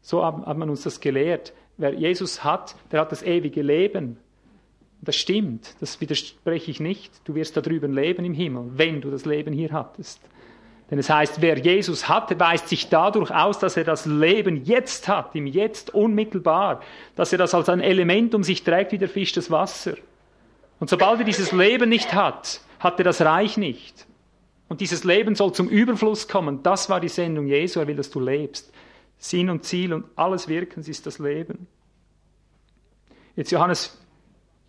[0.03, 1.53] So hat man uns das gelehrt.
[1.79, 4.19] Wer Jesus hat, der hat das ewige Leben.
[5.03, 7.13] Das stimmt, das widerspreche ich nicht.
[7.25, 10.21] Du wirst da drüben leben im Himmel, wenn du das Leben hier hattest.
[10.91, 15.09] Denn es heißt, wer Jesus hat, weist sich dadurch aus, dass er das Leben jetzt
[15.09, 16.81] hat, im Jetzt unmittelbar,
[17.17, 19.95] dass er das als ein Element um sich trägt wie der Fisch das Wasser.
[20.79, 24.07] Und sobald er dieses Leben nicht hat, hat er das Reich nicht.
[24.69, 26.63] Und dieses Leben soll zum Überfluss kommen.
[26.63, 27.81] Das war die Sendung Jesu.
[27.81, 28.73] Er will, dass du lebst.
[29.19, 31.67] Sinn und Ziel und alles Wirkens ist das Leben.
[33.35, 33.99] Jetzt Johannes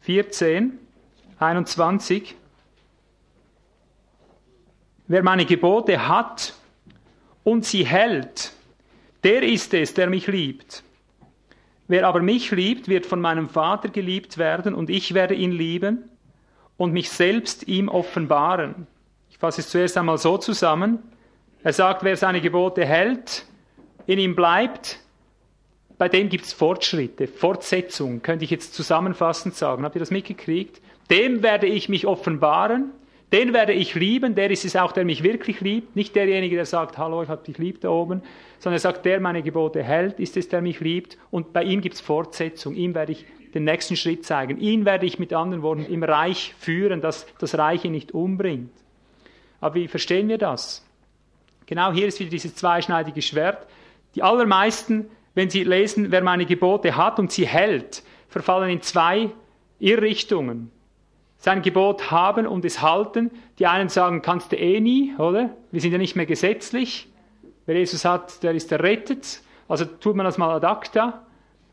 [0.02, 0.80] 14,
[1.40, 2.36] 21.
[5.08, 6.54] Wer meine Gebote hat
[7.44, 8.54] und sie hält,
[9.24, 10.84] der ist es, der mich liebt.
[11.88, 16.10] Wer aber mich liebt, wird von meinem Vater geliebt werden und ich werde ihn lieben
[16.76, 18.88] und mich selbst ihm offenbaren.
[19.30, 21.00] Ich fasse es zuerst einmal so zusammen.
[21.64, 23.46] Er sagt, wer seine Gebote hält,
[24.06, 25.00] in ihm bleibt,
[25.98, 29.84] bei dem gibt es Fortschritte, Fortsetzung, könnte ich jetzt zusammenfassend sagen.
[29.84, 30.82] Habt ihr das mitgekriegt?
[31.10, 32.92] Dem werde ich mich offenbaren
[33.34, 35.96] den werde ich lieben, der ist es auch, der mich wirklich liebt.
[35.98, 38.22] Nicht derjenige, der sagt, hallo, ich habe dich lieb da oben,
[38.60, 41.18] sondern er sagt, der meine Gebote hält, ist es, der mich liebt.
[41.30, 42.74] Und bei ihm gibt es Fortsetzung.
[42.76, 44.60] Ihm werde ich den nächsten Schritt zeigen.
[44.60, 48.72] Ihn werde ich mit anderen Worten im Reich führen, dass das Reich ihn nicht umbringt.
[49.60, 50.86] Aber wie verstehen wir das?
[51.66, 53.68] Genau hier ist wieder dieses zweischneidige Schwert.
[54.16, 59.32] Die allermeisten, wenn sie lesen, wer meine Gebote hat und sie hält, verfallen in zwei
[59.80, 60.72] Irrrichtungen
[61.38, 63.32] sein Gebot haben und es halten.
[63.60, 65.52] Die einen sagen, kannst du eh nie, oder?
[65.72, 67.08] Wir sind ja nicht mehr gesetzlich.
[67.66, 69.42] Wer Jesus hat, der ist errettet.
[69.68, 71.26] Also tut man das mal ad acta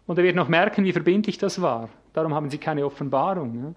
[0.06, 1.88] und er wird noch merken, wie verbindlich das war.
[2.12, 3.74] Darum haben sie keine Offenbarung.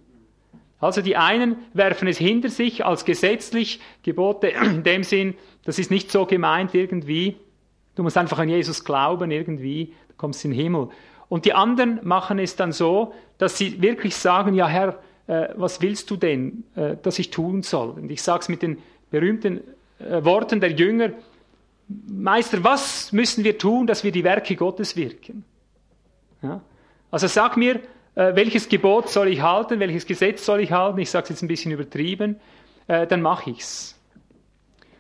[0.80, 5.92] Also die einen werfen es hinter sich als gesetzlich Gebote in dem Sinn, das ist
[5.92, 7.38] nicht so gemeint irgendwie.
[7.96, 10.90] Du musst einfach an Jesus glauben irgendwie, du kommst in den Himmel.
[11.30, 15.82] Und die anderen machen es dann so, dass sie wirklich sagen, ja Herr, äh, was
[15.82, 17.90] willst du denn, äh, dass ich tun soll?
[17.92, 18.78] Und ich sage es mit den
[19.12, 19.62] berühmten
[20.00, 21.12] äh, Worten der Jünger,
[21.88, 25.46] Meister, was müssen wir tun, dass wir die Werke Gottes wirken?
[26.42, 26.62] Ja?
[27.12, 27.76] Also sag mir,
[28.16, 31.00] äh, welches Gebot soll ich halten, welches Gesetz soll ich halten?
[31.00, 32.40] Ich sage es jetzt ein bisschen übertrieben,
[32.88, 33.96] äh, dann mache ich's.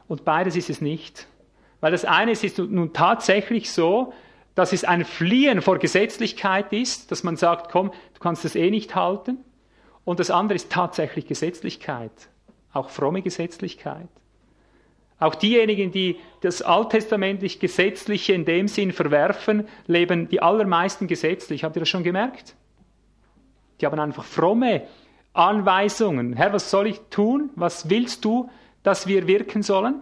[0.07, 1.27] Und beides ist es nicht.
[1.81, 4.13] Weil das eine ist nun tatsächlich so,
[4.55, 8.71] dass es ein Fliehen vor Gesetzlichkeit ist, dass man sagt, komm, du kannst das eh
[8.71, 9.37] nicht halten.
[10.07, 12.13] Und das andere ist tatsächlich Gesetzlichkeit,
[12.71, 14.07] auch fromme Gesetzlichkeit.
[15.19, 21.65] Auch diejenigen, die das alttestamentlich Gesetzliche in dem Sinn verwerfen, leben die allermeisten gesetzlich.
[21.65, 22.55] Habt ihr das schon gemerkt?
[23.81, 24.83] Die haben einfach fromme
[25.33, 26.37] Anweisungen.
[26.37, 27.49] Herr, was soll ich tun?
[27.57, 28.49] Was willst du,
[28.83, 29.95] dass wir wirken sollen?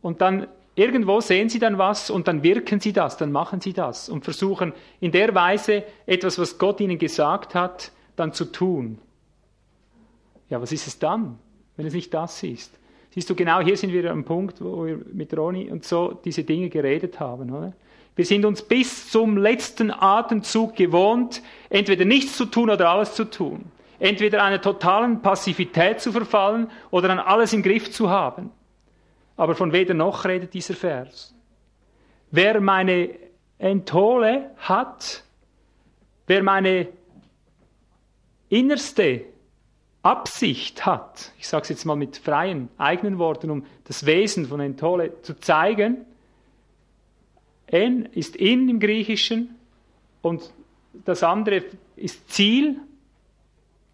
[0.00, 3.74] Und dann irgendwo sehen sie dann was und dann wirken sie das, dann machen sie
[3.74, 8.98] das und versuchen in der Weise etwas, was Gott ihnen gesagt hat, dann zu tun.
[10.50, 11.38] Ja, was ist es dann,
[11.76, 12.78] wenn es nicht das ist?
[13.10, 16.44] Siehst du, genau hier sind wir am Punkt, wo wir mit Ronny und so diese
[16.44, 17.50] Dinge geredet haben.
[17.50, 17.72] Oder?
[18.16, 23.24] Wir sind uns bis zum letzten Atemzug gewohnt, entweder nichts zu tun oder alles zu
[23.24, 23.66] tun.
[24.00, 28.50] Entweder einer totalen Passivität zu verfallen oder dann alles im Griff zu haben.
[29.36, 31.34] Aber von weder noch redet dieser Vers.
[32.30, 33.10] Wer meine
[33.58, 35.24] Enthole hat,
[36.26, 36.88] wer meine
[38.48, 39.24] innerste
[40.02, 44.60] Absicht hat, ich sage es jetzt mal mit freien eigenen Worten, um das Wesen von
[44.60, 46.06] Entole zu zeigen,
[47.66, 49.56] en ist in im Griechischen
[50.22, 50.52] und
[51.04, 51.64] das andere
[51.96, 52.80] ist Ziel.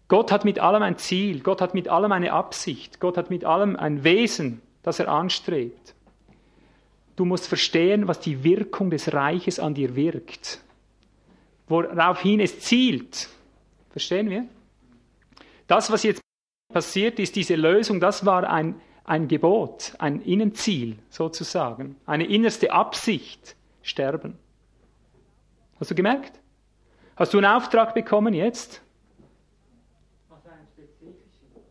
[0.07, 3.43] Gott hat mit allem ein Ziel, Gott hat mit allem eine Absicht, Gott hat mit
[3.43, 5.95] allem ein Wesen, das er anstrebt.
[7.15, 10.61] Du musst verstehen, was die Wirkung des Reiches an dir wirkt,
[11.67, 13.29] woraufhin es zielt.
[13.95, 14.45] Verstehen wir?
[15.67, 16.19] Das, was jetzt
[16.73, 18.75] passiert ist, diese Lösung, das war ein,
[19.05, 24.37] ein Gebot, ein Innenziel sozusagen, eine innerste Absicht, sterben.
[25.79, 26.41] Hast du gemerkt?
[27.15, 28.81] Hast du einen Auftrag bekommen jetzt?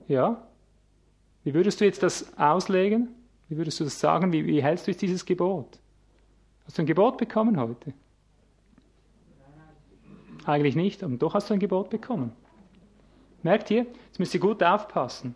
[0.09, 0.49] Ja?
[1.43, 3.15] Wie würdest du jetzt das auslegen?
[3.51, 4.33] Wie würdest du das sagen?
[4.33, 5.79] Wie, wie hältst du jetzt dieses Gebot?
[6.65, 7.93] Hast du ein Gebot bekommen heute?
[10.45, 12.33] Eigentlich nicht, und doch hast du ein Gebot bekommen.
[13.43, 13.87] Merkt ihr?
[14.07, 15.35] Jetzt müsst ihr gut aufpassen.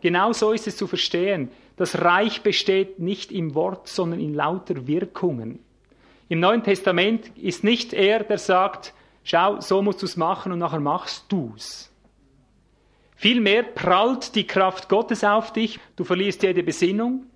[0.00, 1.50] Genau so ist es zu verstehen.
[1.76, 5.58] Das Reich besteht nicht im Wort, sondern in lauter Wirkungen.
[6.28, 8.94] Im Neuen Testament ist nicht er, der sagt,
[9.24, 11.90] schau, so musst du es machen und nachher machst du's.
[13.16, 17.26] Vielmehr prallt die Kraft Gottes auf dich, du verlierst jede Besinnung,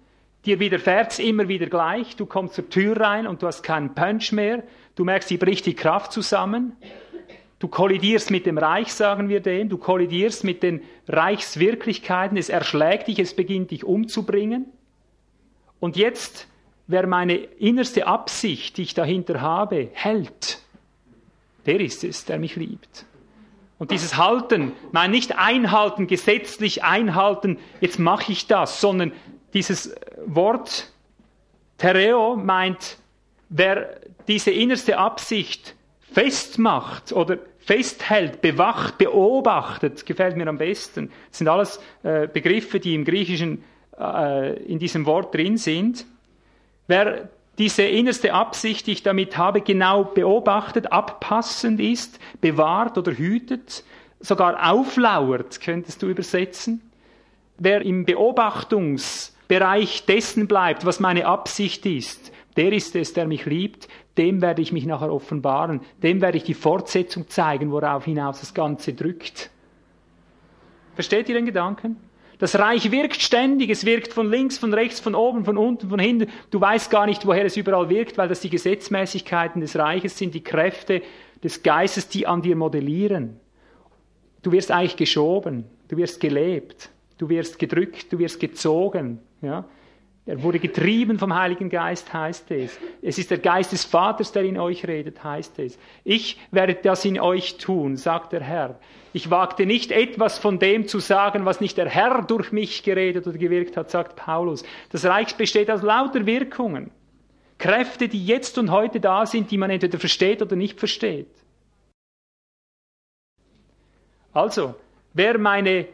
[0.44, 4.30] dir widerfährt's immer wieder gleich, du kommst zur Tür rein und du hast keinen Punch
[4.30, 4.62] mehr,
[4.94, 6.76] du merkst, sie bricht die Kraft zusammen,
[7.62, 13.06] du kollidierst mit dem Reich, sagen wir dem, du kollidierst mit den Reichswirklichkeiten, es erschlägt
[13.06, 14.66] dich, es beginnt dich umzubringen.
[15.78, 16.48] Und jetzt,
[16.88, 20.60] wer meine innerste Absicht, die ich dahinter habe, hält,
[21.64, 23.06] der ist es, der mich liebt.
[23.78, 29.12] Und dieses Halten, mein nicht einhalten, gesetzlich einhalten, jetzt mache ich das, sondern
[29.54, 29.94] dieses
[30.26, 30.90] Wort
[31.78, 32.98] Tereo meint,
[33.50, 35.76] wer diese innerste Absicht
[36.12, 41.10] festmacht oder festhält, bewacht, beobachtet, gefällt mir am besten.
[41.30, 43.62] Das sind alles äh, Begriffe, die im Griechischen
[43.98, 46.04] äh, in diesem Wort drin sind.
[46.86, 53.84] Wer diese innerste Absicht, die ich damit habe, genau beobachtet, abpassend ist, bewahrt oder hütet,
[54.20, 56.80] sogar auflauert, könntest du übersetzen.
[57.58, 63.88] Wer im Beobachtungsbereich dessen bleibt, was meine Absicht ist, der ist es, der mich liebt,
[64.18, 68.52] dem werde ich mich nachher offenbaren, dem werde ich die Fortsetzung zeigen, worauf hinaus das
[68.52, 69.50] Ganze drückt.
[70.94, 71.96] Versteht ihr den Gedanken?
[72.38, 76.00] Das Reich wirkt ständig, es wirkt von links, von rechts, von oben, von unten, von
[76.00, 76.28] hinten.
[76.50, 80.34] Du weißt gar nicht, woher es überall wirkt, weil das die Gesetzmäßigkeiten des Reiches sind,
[80.34, 81.02] die Kräfte
[81.44, 83.38] des Geistes, die an dir modellieren.
[84.42, 89.20] Du wirst eigentlich geschoben, du wirst gelebt, du wirst gedrückt, du wirst gezogen.
[89.40, 89.64] Ja?
[90.24, 92.78] Er wurde getrieben vom Heiligen Geist, heißt es.
[93.02, 95.78] Es ist der Geist des Vaters, der in euch redet, heißt es.
[96.04, 98.78] Ich werde das in euch tun, sagt der Herr.
[99.12, 103.26] Ich wagte nicht etwas von dem zu sagen, was nicht der Herr durch mich geredet
[103.26, 104.62] oder gewirkt hat, sagt Paulus.
[104.90, 106.92] Das Reich besteht aus lauter Wirkungen.
[107.58, 111.28] Kräfte, die jetzt und heute da sind, die man entweder versteht oder nicht versteht.
[114.32, 114.76] Also,
[115.14, 115.86] wer meine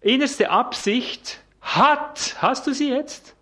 [0.00, 3.35] innerste Absicht hat, hast du sie jetzt?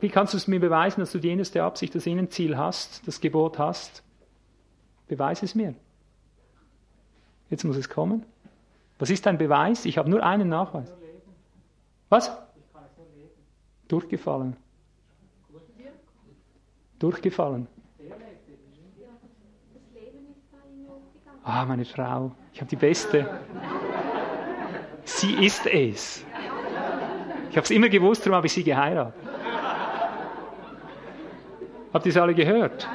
[0.00, 3.20] Wie kannst du es mir beweisen, dass du die innerste Absicht, das Innenziel hast, das
[3.20, 4.02] Gebot hast?
[5.08, 5.74] Beweise es mir.
[7.50, 8.24] Jetzt muss es kommen.
[8.98, 9.84] Was ist dein Beweis?
[9.84, 10.92] Ich habe nur einen Nachweis.
[12.08, 12.30] Was?
[13.88, 14.56] Durchgefallen.
[16.98, 17.66] Durchgefallen.
[21.42, 23.40] Ah, meine Frau, ich habe die beste.
[25.04, 26.24] Sie ist es.
[27.50, 29.29] Ich habe es immer gewusst, darum habe ich sie geheiratet.
[31.92, 32.88] Habt ihr es alle gehört?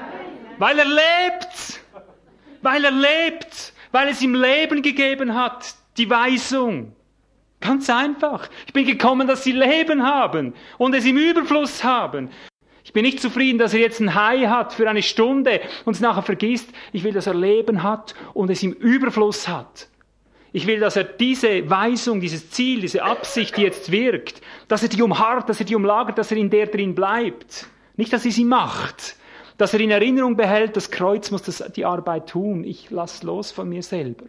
[0.57, 1.81] Weil er lebt!
[2.61, 3.73] Weil er lebt!
[3.91, 6.93] Weil es ihm Leben gegeben hat, die Weisung.
[7.59, 8.49] Ganz einfach.
[8.67, 12.29] Ich bin gekommen, dass sie Leben haben und es im Überfluss haben.
[12.83, 15.99] Ich bin nicht zufrieden, dass er jetzt ein Hai hat für eine Stunde und es
[16.01, 16.69] nachher vergisst.
[16.93, 19.89] Ich will, dass er Leben hat und es im Überfluss hat.
[20.53, 24.89] Ich will, dass er diese Weisung, dieses Ziel, diese Absicht, die jetzt wirkt, dass er
[24.89, 27.67] die umharrt, dass er die umlagert, dass er in der drin bleibt.
[27.97, 29.15] Nicht, dass er sie macht,
[29.57, 32.63] dass er in Erinnerung behält, das Kreuz muss das, die Arbeit tun.
[32.63, 34.25] Ich lass los von mir selber.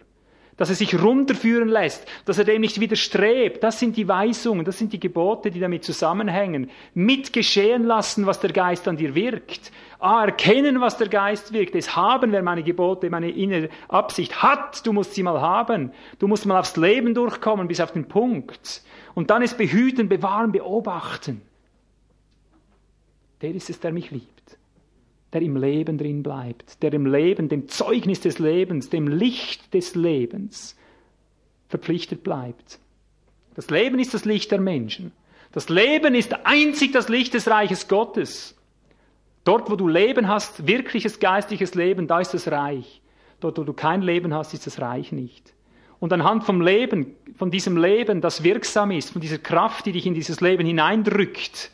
[0.56, 3.62] Dass er sich runterführen lässt, dass er dem nicht widerstrebt.
[3.62, 6.70] Das sind die Weisungen, das sind die Gebote, die damit zusammenhängen.
[6.94, 9.70] Mit geschehen lassen, was der Geist an dir wirkt.
[9.98, 11.74] Ah, erkennen, was der Geist wirkt.
[11.74, 14.86] Es haben, wer meine Gebote, meine innere Absicht hat.
[14.86, 15.92] Du musst sie mal haben.
[16.18, 18.82] Du musst mal aufs Leben durchkommen, bis auf den Punkt.
[19.14, 21.42] Und dann es behüten, bewahren, beobachten
[23.42, 24.58] der ist es, der mich liebt,
[25.32, 29.94] der im Leben drin bleibt, der im Leben, dem Zeugnis des Lebens, dem Licht des
[29.94, 30.76] Lebens
[31.68, 32.78] verpflichtet bleibt.
[33.54, 35.12] Das Leben ist das Licht der Menschen.
[35.52, 38.54] Das Leben ist einzig das Licht des Reiches Gottes.
[39.44, 43.00] Dort, wo du Leben hast, wirkliches geistliches Leben, da ist das Reich.
[43.40, 45.54] Dort, wo du kein Leben hast, ist das Reich nicht.
[45.98, 50.04] Und anhand vom Leben, von diesem Leben, das wirksam ist, von dieser Kraft, die dich
[50.04, 51.70] in dieses Leben hineindrückt,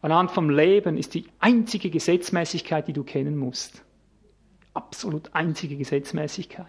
[0.00, 3.82] Anhand vom Leben ist die einzige Gesetzmäßigkeit, die du kennen musst.
[4.74, 6.66] Absolut einzige Gesetzmäßigkeit.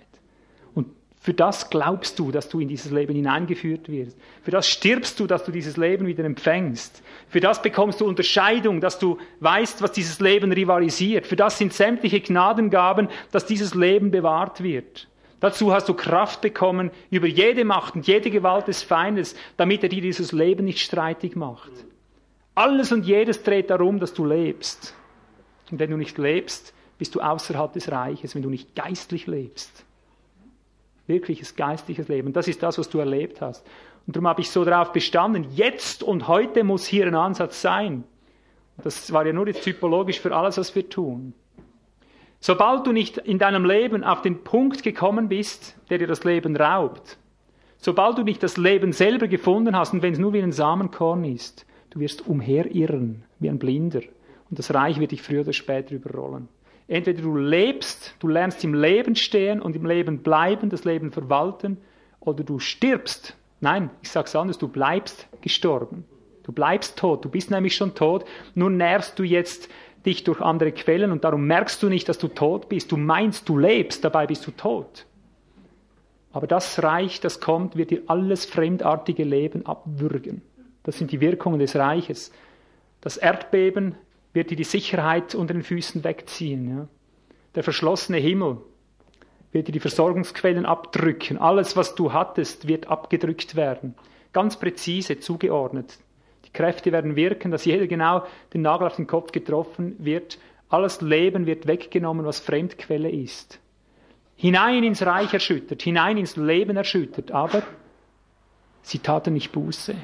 [0.74, 0.88] Und
[1.22, 4.18] für das glaubst du, dass du in dieses Leben hineingeführt wirst.
[4.42, 7.04] Für das stirbst du, dass du dieses Leben wieder empfängst.
[7.28, 11.28] Für das bekommst du Unterscheidung, dass du weißt, was dieses Leben rivalisiert.
[11.28, 15.08] Für das sind sämtliche Gnadengaben, dass dieses Leben bewahrt wird.
[15.40, 19.90] Dazu hast du Kraft bekommen über jede Macht und jede Gewalt des Feindes, damit er
[19.90, 21.72] dir dieses Leben nicht streitig macht.
[22.60, 24.94] Alles und jedes dreht darum, dass du lebst.
[25.72, 29.86] Und wenn du nicht lebst, bist du außerhalb des Reiches, wenn du nicht geistlich lebst.
[31.08, 32.34] Wirkliches geistliches Leben.
[32.34, 33.66] Das ist das, was du erlebt hast.
[34.06, 38.04] Und darum habe ich so darauf bestanden, jetzt und heute muss hier ein Ansatz sein.
[38.84, 41.34] Das war ja nur jetzt typologisch für alles, was wir tun.
[42.42, 46.58] Sobald du nicht in deinem Leben auf den Punkt gekommen bist, der dir das Leben
[46.58, 47.20] raubt,
[47.78, 51.24] sobald du nicht das Leben selber gefunden hast und wenn es nur wie ein Samenkorn
[51.24, 54.02] ist, du wirst umherirren wie ein Blinder
[54.50, 56.48] und das Reich wird dich früher oder später überrollen.
[56.88, 61.78] Entweder du lebst, du lernst im Leben stehen und im Leben bleiben, das Leben verwalten,
[62.20, 63.36] oder du stirbst.
[63.62, 66.06] Nein, ich sage es anders, du bleibst gestorben.
[66.44, 68.26] Du bleibst tot, du bist nämlich schon tot,
[68.56, 69.70] nur nährst du jetzt
[70.06, 72.92] dich durch andere Quellen und darum merkst du nicht, dass du tot bist.
[72.92, 75.06] Du meinst, du lebst, dabei bist du tot.
[76.32, 80.42] Aber das Reich, das kommt, wird dir alles fremdartige Leben abwürgen.
[80.84, 82.32] Das sind die Wirkungen des Reiches.
[83.02, 83.96] Das Erdbeben
[84.34, 86.70] wird dir die Sicherheit unter den Füßen wegziehen.
[86.70, 86.88] Ja?
[87.56, 88.58] Der verschlossene Himmel
[89.52, 91.38] wird dir die Versorgungsquellen abdrücken.
[91.38, 93.96] Alles, was du hattest, wird abgedrückt werden.
[94.34, 95.98] Ganz präzise zugeordnet.
[96.46, 100.40] Die Kräfte werden wirken, dass jeder genau den Nagel auf den Kopf getroffen wird.
[100.70, 103.60] Alles Leben wird weggenommen, was Fremdquelle ist.
[104.36, 107.32] Hinein ins Reich erschüttert, hinein ins Leben erschüttert.
[107.32, 107.64] Aber
[108.84, 109.96] sie taten nicht Buße.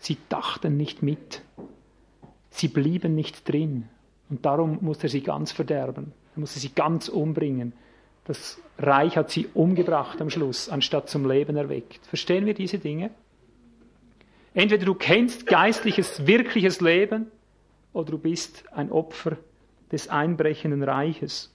[0.00, 1.42] Sie dachten nicht mit.
[2.50, 3.88] Sie blieben nicht drin.
[4.30, 6.12] Und darum musste er sie ganz verderben.
[6.34, 7.74] Er musste sie ganz umbringen.
[8.24, 12.06] Das Reich hat sie umgebracht am Schluss, anstatt zum Leben erweckt.
[12.06, 13.10] Verstehen wir diese Dinge?
[14.54, 17.26] Entweder du kennst geistliches, wirkliches Leben
[17.92, 19.36] oder du bist ein Opfer
[19.92, 21.52] des einbrechenden Reiches.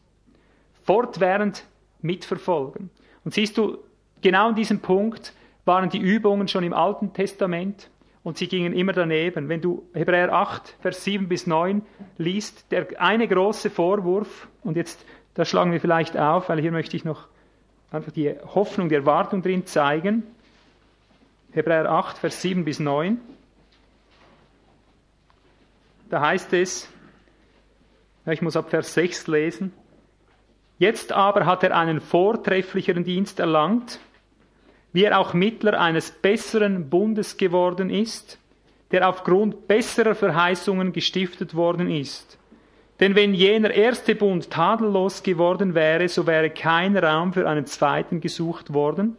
[0.83, 1.65] Fortwährend
[2.01, 2.91] mitverfolgen.
[3.23, 3.79] Und siehst du,
[4.21, 5.33] genau an diesem Punkt
[5.65, 7.89] waren die Übungen schon im Alten Testament
[8.25, 9.49] und sie gingen immer daneben.
[9.49, 11.83] Wenn du Hebräer 8, Vers 7 bis 9
[12.17, 15.05] liest, der eine große Vorwurf, und jetzt,
[15.35, 17.27] da schlagen wir vielleicht auf, weil hier möchte ich noch
[17.91, 20.23] einfach die Hoffnung, die Erwartung drin zeigen.
[21.51, 23.19] Hebräer 8, Vers 7 bis 9.
[26.09, 26.89] Da heißt es,
[28.25, 29.71] ich muss ab Vers 6 lesen,
[30.77, 33.99] Jetzt aber hat er einen vortrefflicheren Dienst erlangt,
[34.95, 38.39] wie er auch Mittler eines besseren Bundes geworden ist,
[38.91, 42.37] der aufgrund besserer Verheißungen gestiftet worden ist.
[43.01, 48.21] Denn wenn jener erste Bund tadellos geworden wäre, so wäre kein Raum für einen zweiten
[48.21, 49.17] gesucht worden.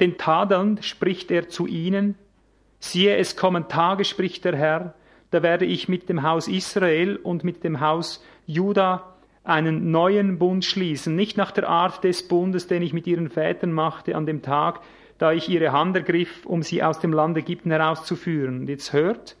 [0.00, 2.14] Denn tadelnd spricht er zu ihnen,
[2.78, 4.92] siehe, es kommen Tage, spricht der Herr,
[5.30, 9.09] da werde ich mit dem Haus Israel und mit dem Haus Juda
[9.44, 13.72] einen neuen Bund schließen, nicht nach der Art des Bundes, den ich mit ihren Vätern
[13.72, 14.80] machte an dem Tag,
[15.18, 18.60] da ich ihre Hand ergriff, um sie aus dem Land Ägypten herauszuführen.
[18.60, 19.36] Und jetzt hört,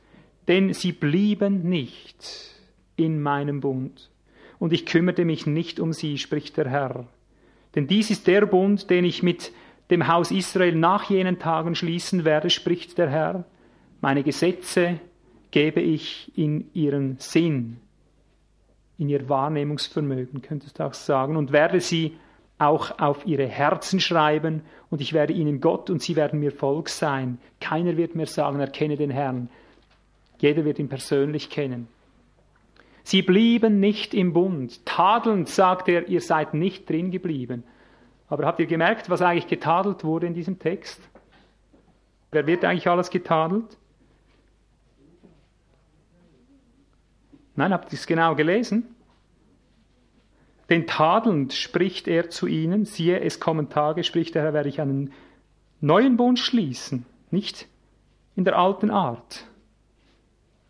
[0.48, 2.54] denn sie blieben nicht
[2.96, 4.10] in meinem Bund,
[4.58, 7.06] und ich kümmerte mich nicht um sie, spricht der Herr.
[7.74, 9.52] Denn dies ist der Bund, den ich mit
[9.90, 13.44] dem Haus Israel nach jenen Tagen schließen werde, spricht der Herr.
[14.00, 15.00] Meine Gesetze
[15.50, 17.78] gebe ich in ihren Sinn,
[19.00, 22.18] in ihr Wahrnehmungsvermögen, könntest du auch sagen, und werde sie
[22.58, 26.90] auch auf ihre Herzen schreiben, und ich werde ihnen Gott und sie werden mir Volk
[26.90, 27.38] sein.
[27.60, 29.48] Keiner wird mir sagen, erkenne den Herrn.
[30.38, 31.88] Jeder wird ihn persönlich kennen.
[33.02, 34.84] Sie blieben nicht im Bund.
[34.84, 37.64] Tadelnd sagt er, ihr seid nicht drin geblieben.
[38.28, 41.00] Aber habt ihr gemerkt, was eigentlich getadelt wurde in diesem Text?
[42.30, 43.78] Wer wird eigentlich alles getadelt?
[47.60, 48.96] Nein, habt ihr es genau gelesen?
[50.70, 54.80] Denn tadelnd spricht er zu ihnen, siehe, es kommen Tage, spricht der Herr, werde ich
[54.80, 55.12] einen
[55.82, 57.68] neuen Bund schließen, nicht
[58.34, 59.44] in der alten Art.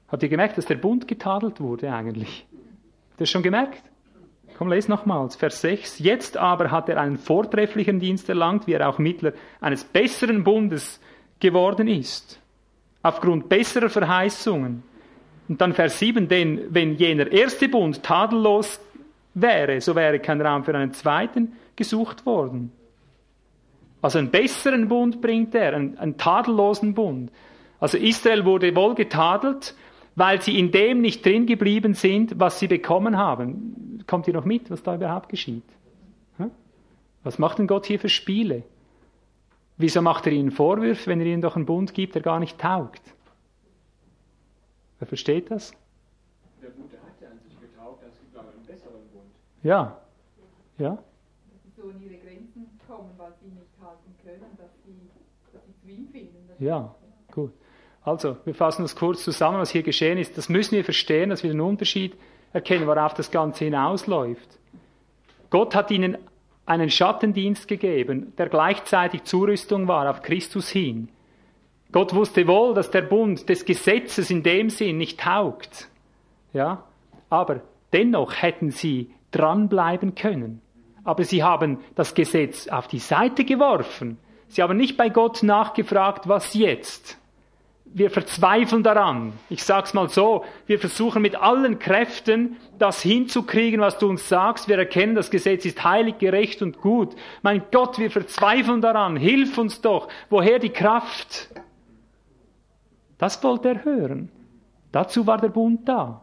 [0.08, 2.44] Habt ihr gemerkt, dass der Bund getadelt wurde eigentlich?
[2.50, 3.84] Habt ihr das schon gemerkt?
[4.58, 6.00] Komm, les nochmals, Vers 6.
[6.00, 11.00] Jetzt aber hat er einen vortrefflichen Dienst erlangt, wie er auch Mittler eines besseren Bundes
[11.38, 12.40] geworden ist.
[13.00, 14.89] Aufgrund besserer Verheißungen.
[15.50, 18.80] Und dann Vers 7, denn wenn jener erste Bund tadellos
[19.34, 22.70] wäre, so wäre kein Raum für einen zweiten gesucht worden.
[24.00, 27.32] Also einen besseren Bund bringt er, einen, einen tadellosen Bund.
[27.80, 29.74] Also Israel wurde wohl getadelt,
[30.14, 34.04] weil sie in dem nicht drin geblieben sind, was sie bekommen haben.
[34.06, 35.64] Kommt ihr noch mit, was da überhaupt geschieht?
[37.24, 38.62] Was macht denn Gott hier für Spiele?
[39.78, 42.56] Wieso macht er ihnen Vorwürfe, wenn er ihnen doch einen Bund gibt, der gar nicht
[42.56, 43.02] taugt?
[45.00, 45.72] Wer versteht das?
[46.62, 49.32] Der Bund hat ja an sich getaugt, es gibt aber einen besseren Bund.
[49.62, 49.98] Ja,
[50.78, 50.98] ja.
[51.76, 53.10] So in ihre Grenzen kommen
[54.22, 55.10] können, dass sie,
[55.52, 56.36] dass sie zu ihm finden.
[56.58, 56.94] Ja,
[57.32, 57.52] gut.
[58.02, 60.36] Also, wir fassen das kurz zusammen, was hier geschehen ist.
[60.36, 62.14] Das müssen wir verstehen, dass wir den Unterschied
[62.52, 64.58] erkennen, worauf das Ganze hinausläuft.
[65.50, 66.18] Gott hat ihnen
[66.66, 71.08] einen Schattendienst gegeben, der gleichzeitig Zurüstung war auf Christus hin.
[71.92, 75.88] Gott wusste wohl, dass der Bund des Gesetzes in dem Sinn nicht taugt.
[76.52, 76.84] Ja?
[77.28, 77.60] Aber
[77.92, 80.60] dennoch hätten sie dranbleiben können.
[81.04, 84.18] Aber sie haben das Gesetz auf die Seite geworfen.
[84.48, 87.18] Sie haben nicht bei Gott nachgefragt, was jetzt.
[87.92, 89.32] Wir verzweifeln daran.
[89.48, 90.44] Ich sag's mal so.
[90.66, 94.68] Wir versuchen mit allen Kräften, das hinzukriegen, was du uns sagst.
[94.68, 97.16] Wir erkennen, das Gesetz ist heilig, gerecht und gut.
[97.42, 99.16] Mein Gott, wir verzweifeln daran.
[99.16, 100.08] Hilf uns doch.
[100.28, 101.48] Woher die Kraft?
[103.20, 104.30] Das wollte er hören.
[104.92, 106.22] Dazu war der Bund da.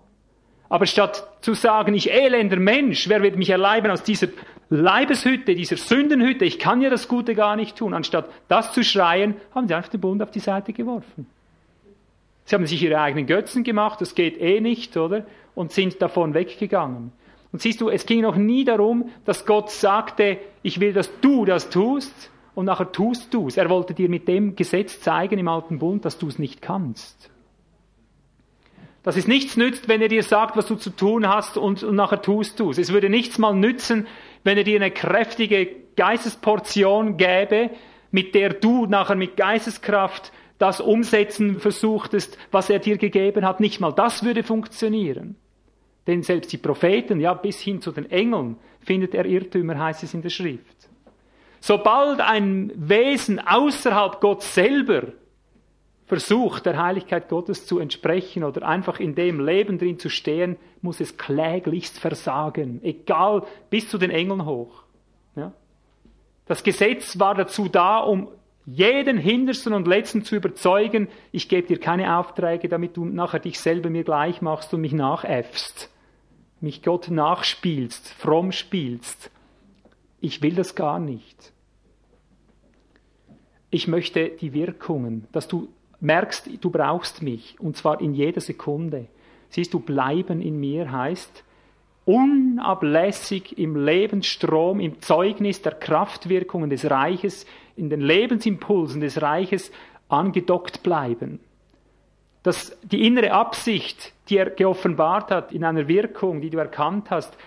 [0.68, 4.28] Aber statt zu sagen, ich elender Mensch, wer wird mich erleiben aus dieser
[4.70, 9.36] Leibeshütte, dieser Sündenhütte, ich kann ja das Gute gar nicht tun, anstatt das zu schreien,
[9.56, 11.28] haben sie einfach den Bund auf die Seite geworfen.
[12.46, 15.26] Sie haben sich ihre eigenen Götzen gemacht, das geht eh nicht, oder?
[15.54, 17.12] Und sind davon weggegangen.
[17.52, 21.46] Und siehst du, es ging noch nie darum, dass Gott sagte, ich will, dass du
[21.46, 23.56] das tust, und nachher tust du es.
[23.56, 27.30] Er wollte dir mit dem Gesetz zeigen im alten Bund, dass du es nicht kannst
[29.08, 31.96] dass es nichts nützt, wenn er dir sagt, was du zu tun hast und, und
[31.96, 32.78] nachher tust du es.
[32.78, 34.06] Es würde nichts mal nützen,
[34.44, 37.70] wenn er dir eine kräftige Geistesportion gäbe,
[38.12, 43.62] mit der du nachher mit Geisteskraft das umsetzen versuchtest, was er dir gegeben hat.
[43.62, 45.38] Nicht mal das würde funktionieren.
[46.06, 50.14] Denn selbst die Propheten, ja, bis hin zu den Engeln, findet er Irrtümer, heißt es
[50.14, 50.77] in der Schrift.
[51.60, 55.04] Sobald ein Wesen außerhalb Gott selber
[56.06, 61.02] versucht, der Heiligkeit Gottes zu entsprechen oder einfach in dem Leben drin zu stehen, muss
[61.02, 64.84] es kläglichst versagen, egal bis zu den Engeln hoch.
[65.36, 65.52] Ja?
[66.46, 68.30] Das Gesetz war dazu da, um
[68.66, 73.60] jeden Hintersten und Letzten zu überzeugen, ich gebe dir keine Aufträge, damit du nachher dich
[73.60, 75.90] selber mir gleich machst und mich nachäffst,
[76.62, 79.30] mich Gott nachspielst, fromm spielst.
[80.20, 81.54] Ich will das gar nicht.
[83.70, 85.68] Ich möchte die Wirkungen, dass du
[86.00, 89.08] merkst, du brauchst mich, und zwar in jeder Sekunde.
[89.50, 91.44] Siehst du, bleiben in mir heißt,
[92.06, 97.46] unablässig im Lebensstrom, im Zeugnis der Kraftwirkungen des Reiches,
[97.76, 99.72] in den Lebensimpulsen des Reiches
[100.08, 101.40] angedockt bleiben.
[102.44, 107.38] Dass die innere Absicht, die er geoffenbart hat in einer Wirkung, die du erkannt hast,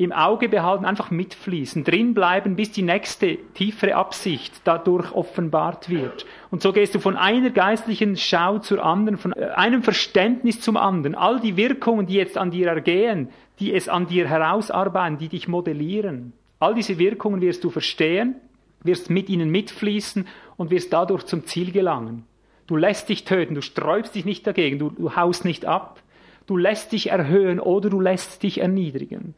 [0.00, 6.24] im Auge behalten, einfach mitfließen, drinbleiben, bis die nächste tiefere Absicht dadurch offenbart wird.
[6.50, 10.78] Und so gehst du von einer geistlichen Schau zur anderen, von äh, einem Verständnis zum
[10.78, 11.14] anderen.
[11.14, 13.28] All die Wirkungen, die jetzt an dir ergehen,
[13.58, 18.36] die es an dir herausarbeiten, die dich modellieren, all diese Wirkungen wirst du verstehen,
[18.82, 20.26] wirst mit ihnen mitfließen
[20.56, 22.24] und wirst dadurch zum Ziel gelangen.
[22.66, 26.00] Du lässt dich töten, du sträubst dich nicht dagegen, du, du haust nicht ab,
[26.46, 29.34] du lässt dich erhöhen oder du lässt dich erniedrigen.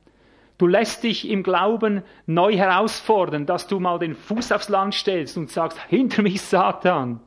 [0.58, 5.36] Du lässt dich im Glauben neu herausfordern, dass du mal den Fuß aufs Land stellst
[5.36, 7.20] und sagst, hinter mich Satan.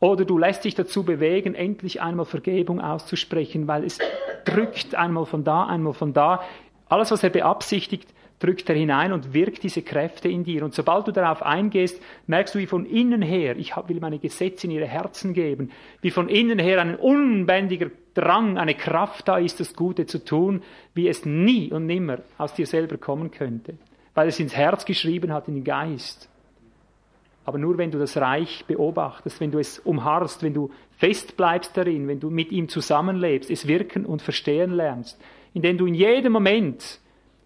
[0.00, 3.98] Oder du lässt dich dazu bewegen, endlich einmal Vergebung auszusprechen, weil es
[4.44, 6.42] drückt einmal von da, einmal von da.
[6.88, 8.12] Alles, was er beabsichtigt,
[8.44, 10.64] drückt er hinein und wirkt diese Kräfte in dir.
[10.64, 14.66] Und sobald du darauf eingehst, merkst du, wie von innen her, ich will meine Gesetze
[14.66, 15.70] in ihre Herzen geben,
[16.02, 20.62] wie von innen her ein unbändiger Drang, eine Kraft da ist, das Gute zu tun,
[20.92, 23.74] wie es nie und nimmer aus dir selber kommen könnte,
[24.14, 26.28] weil es ins Herz geschrieben hat, in den Geist.
[27.46, 31.76] Aber nur wenn du das Reich beobachtest, wenn du es umharrst, wenn du fest bleibst
[31.76, 35.20] darin, wenn du mit ihm zusammenlebst, es wirken und verstehen lernst,
[35.54, 37.00] indem du in jedem Moment,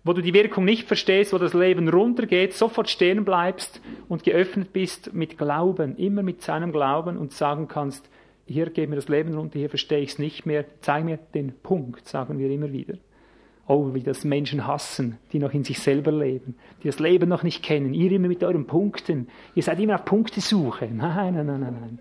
[0.05, 4.73] wo du die Wirkung nicht verstehst, wo das Leben runtergeht, sofort stehen bleibst und geöffnet
[4.73, 8.09] bist mit Glauben, immer mit seinem Glauben und sagen kannst,
[8.47, 11.53] hier geht mir das Leben runter, hier verstehe ich es nicht mehr, zeig mir den
[11.63, 12.95] Punkt, sagen wir immer wieder.
[13.67, 17.43] Oh, wie das Menschen hassen, die noch in sich selber leben, die das Leben noch
[17.43, 17.93] nicht kennen.
[17.93, 19.29] Ihr immer mit euren Punkten.
[19.55, 20.87] Ihr seid immer auf Punktesuche.
[20.91, 21.99] Nein, nein, nein, nein, nein.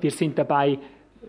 [0.00, 0.78] Wir sind dabei,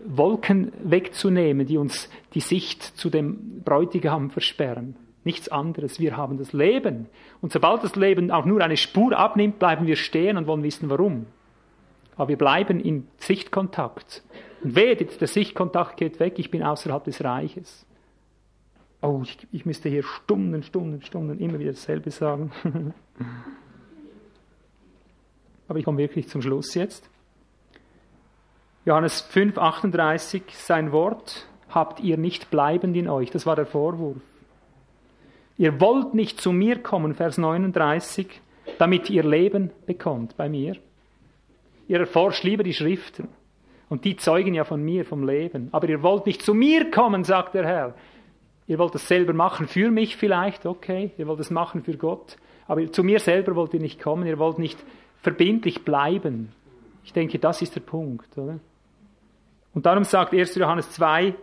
[0.06, 4.96] Wolken wegzunehmen, die uns die Sicht zu dem Bräutigam versperren.
[5.24, 5.98] Nichts anderes.
[5.98, 7.06] Wir haben das Leben.
[7.40, 10.90] Und sobald das Leben auch nur eine Spur abnimmt, bleiben wir stehen und wollen wissen,
[10.90, 11.26] warum.
[12.16, 14.22] Aber wir bleiben in Sichtkontakt.
[14.62, 17.86] Und wehe, der Sichtkontakt geht weg, ich bin außerhalb des Reiches.
[19.00, 22.52] Oh, ich, ich müsste hier Stunden, Stunden, Stunden immer wieder dasselbe sagen.
[25.68, 27.08] Aber ich komme wirklich zum Schluss jetzt.
[28.84, 33.30] Johannes 5, 38, sein Wort habt ihr nicht bleibend in euch.
[33.30, 34.18] Das war der Vorwurf.
[35.56, 38.40] Ihr wollt nicht zu mir kommen, Vers 39,
[38.78, 40.76] damit ihr Leben bekommt bei mir.
[41.86, 43.28] Ihr erforscht lieber die Schriften.
[43.88, 45.68] Und die zeugen ja von mir, vom Leben.
[45.72, 47.94] Aber ihr wollt nicht zu mir kommen, sagt der Herr.
[48.66, 51.10] Ihr wollt es selber machen, für mich vielleicht, okay.
[51.18, 52.36] Ihr wollt es machen für Gott.
[52.66, 54.26] Aber zu mir selber wollt ihr nicht kommen.
[54.26, 54.82] Ihr wollt nicht
[55.20, 56.52] verbindlich bleiben.
[57.04, 58.36] Ich denke, das ist der Punkt.
[58.38, 58.58] Oder?
[59.74, 60.54] Und darum sagt 1.
[60.54, 61.34] Johannes 2,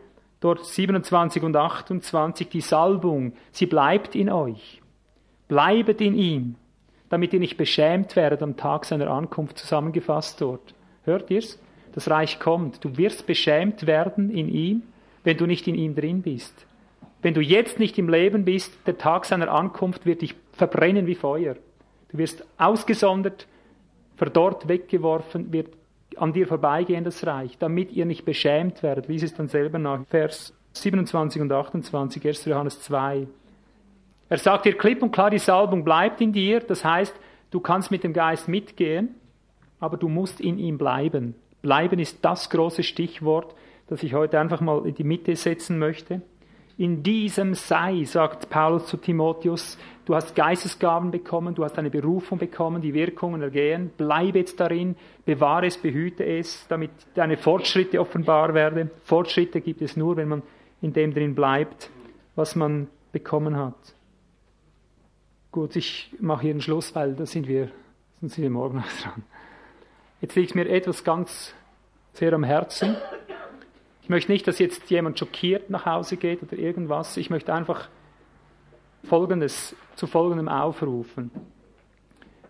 [0.41, 4.81] dort 27 und 28, die Salbung, sie bleibt in euch.
[5.47, 6.55] Bleibet in ihm,
[7.09, 10.73] damit ihr nicht beschämt werdet am Tag seiner Ankunft, zusammengefasst dort.
[11.03, 11.59] Hört ihr's?
[11.93, 12.83] Das Reich kommt.
[12.83, 14.83] Du wirst beschämt werden in ihm,
[15.23, 16.65] wenn du nicht in ihm drin bist.
[17.21, 21.15] Wenn du jetzt nicht im Leben bist, der Tag seiner Ankunft wird dich verbrennen wie
[21.15, 21.55] Feuer.
[22.09, 23.45] Du wirst ausgesondert,
[24.15, 25.69] verdorrt, weggeworfen, wird
[26.17, 29.07] an dir vorbeigehen das Reich, damit ihr nicht beschämt werdet.
[29.07, 30.05] Lies es dann selber nach.
[30.07, 32.45] Vers 27 und 28, 1.
[32.45, 33.27] Johannes 2.
[34.29, 36.61] Er sagt dir klipp und klar, die Salbung bleibt in dir.
[36.61, 37.13] Das heißt,
[37.51, 39.15] du kannst mit dem Geist mitgehen,
[39.79, 41.35] aber du musst in ihm bleiben.
[41.61, 43.53] Bleiben ist das große Stichwort,
[43.87, 46.21] das ich heute einfach mal in die Mitte setzen möchte.
[46.77, 49.77] In diesem sei, sagt Paulus zu Timotheus,
[50.11, 54.97] du hast Geistesgaben bekommen, du hast eine Berufung bekommen, die Wirkungen ergehen, bleibe jetzt darin,
[55.23, 58.91] bewahre es, behüte es, damit deine Fortschritte offenbar werden.
[59.05, 60.41] Fortschritte gibt es nur, wenn man
[60.81, 61.89] in dem drin bleibt,
[62.35, 63.77] was man bekommen hat.
[65.49, 67.71] Gut, ich mache hier einen Schluss, weil da sind wir,
[68.19, 69.23] sind wir morgen noch dran.
[70.19, 71.55] Jetzt liegt mir etwas ganz
[72.11, 72.97] sehr am Herzen.
[74.03, 77.15] Ich möchte nicht, dass jetzt jemand schockiert nach Hause geht oder irgendwas.
[77.15, 77.87] Ich möchte einfach
[79.03, 81.31] Folgendes, zu Folgendem aufrufen.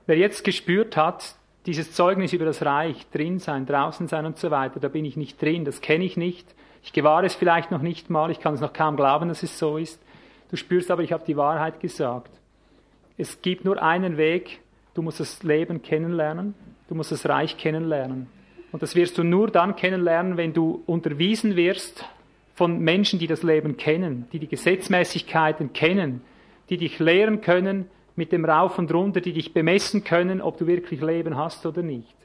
[0.06, 1.36] Wer jetzt gespürt hat,
[1.66, 5.16] dieses Zeugnis über das Reich, drin sein, draußen sein und so weiter, da bin ich
[5.16, 6.48] nicht drin, das kenne ich nicht.
[6.84, 9.60] Ich gewahre es vielleicht noch nicht mal, ich kann es noch kaum glauben, dass es
[9.60, 10.02] so ist.
[10.50, 12.32] Du spürst aber, ich habe die Wahrheit gesagt.
[13.18, 14.60] Es gibt nur einen Weg,
[14.96, 16.56] du musst das Leben kennenlernen.
[16.92, 18.28] Du musst das Reich kennenlernen.
[18.74, 22.04] Und das wirst du nur dann kennenlernen, wenn du unterwiesen wirst
[22.54, 26.22] von Menschen, die das Leben kennen, die die Gesetzmäßigkeiten kennen,
[26.72, 30.68] die dich lehren können mit dem Rauf und Runter, die dich bemessen können, ob du
[30.68, 32.16] wirklich Leben hast oder nicht.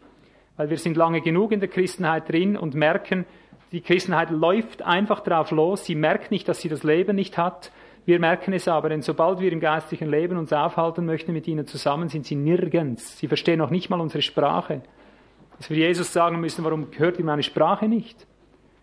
[0.56, 3.26] Weil wir sind lange genug in der Christenheit drin und merken,
[3.72, 7.72] die Christenheit läuft einfach drauf los, sie merkt nicht, dass sie das Leben nicht hat.
[8.04, 11.66] Wir merken es aber, denn sobald wir im geistlichen Leben uns aufhalten möchten mit ihnen
[11.66, 13.18] zusammen, sind sie nirgends.
[13.18, 14.82] Sie verstehen noch nicht mal unsere Sprache.
[15.58, 18.28] Dass wir Jesus sagen müssen, warum hört ihr meine Sprache nicht?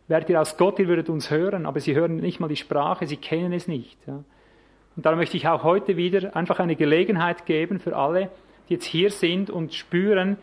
[0.10, 3.08] Wärt ihr aus Gott, ihr würdet uns hören, aber sie hören nicht mal die Sprache,
[3.08, 3.98] sie kennen es nicht.
[4.06, 4.26] Ja.
[4.96, 8.30] Und darum möchte ich auch heute wieder einfach eine Gelegenheit geben für alle,
[8.70, 10.38] die jetzt hier sind und spüren,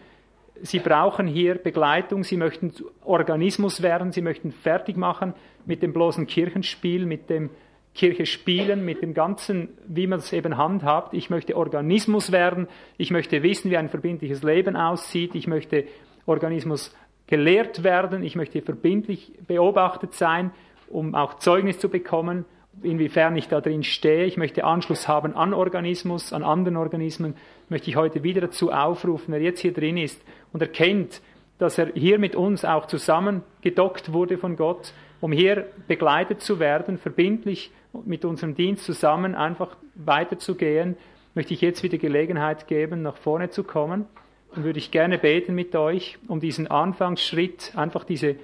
[0.62, 2.72] sie brauchen hier Begleitung, sie möchten
[3.04, 5.34] Organismus werden, sie möchten fertig machen
[5.64, 7.50] mit dem bloßen Kirchenspiel, mit dem
[7.94, 11.12] Kirche spielen, mit dem Ganzen, wie man es eben handhabt.
[11.12, 15.84] Ich möchte Organismus werden, ich möchte wissen, wie ein verbindliches Leben aussieht, ich möchte
[16.26, 16.94] Organismus
[17.26, 20.52] gelehrt werden, ich möchte verbindlich beobachtet sein,
[20.88, 22.44] um auch Zeugnis zu bekommen,
[22.82, 24.24] inwiefern ich da drin stehe.
[24.24, 27.34] Ich möchte Anschluss haben an Organismus, an anderen Organismen,
[27.68, 30.22] möchte ich heute wieder dazu aufrufen, wer jetzt hier drin ist
[30.52, 31.20] und erkennt,
[31.58, 36.98] dass er hier mit uns auch zusammengedockt wurde von Gott, um hier begleitet zu werden,
[36.98, 37.70] verbindlich
[38.04, 40.96] mit unserem Dienst zusammen einfach weiterzugehen,
[41.34, 44.06] möchte ich jetzt wieder Gelegenheit geben, nach vorne zu kommen.
[44.54, 48.34] Und würde ich gerne beten mit euch, um diesen Anfangsschritt, einfach diese,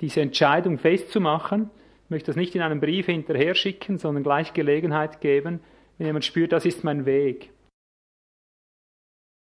[0.00, 1.70] diese Entscheidung festzumachen.
[2.08, 5.60] Ich möchte das nicht in einem Brief hinterher schicken, sondern gleich Gelegenheit geben,
[5.98, 7.50] wenn jemand spürt, das ist mein Weg.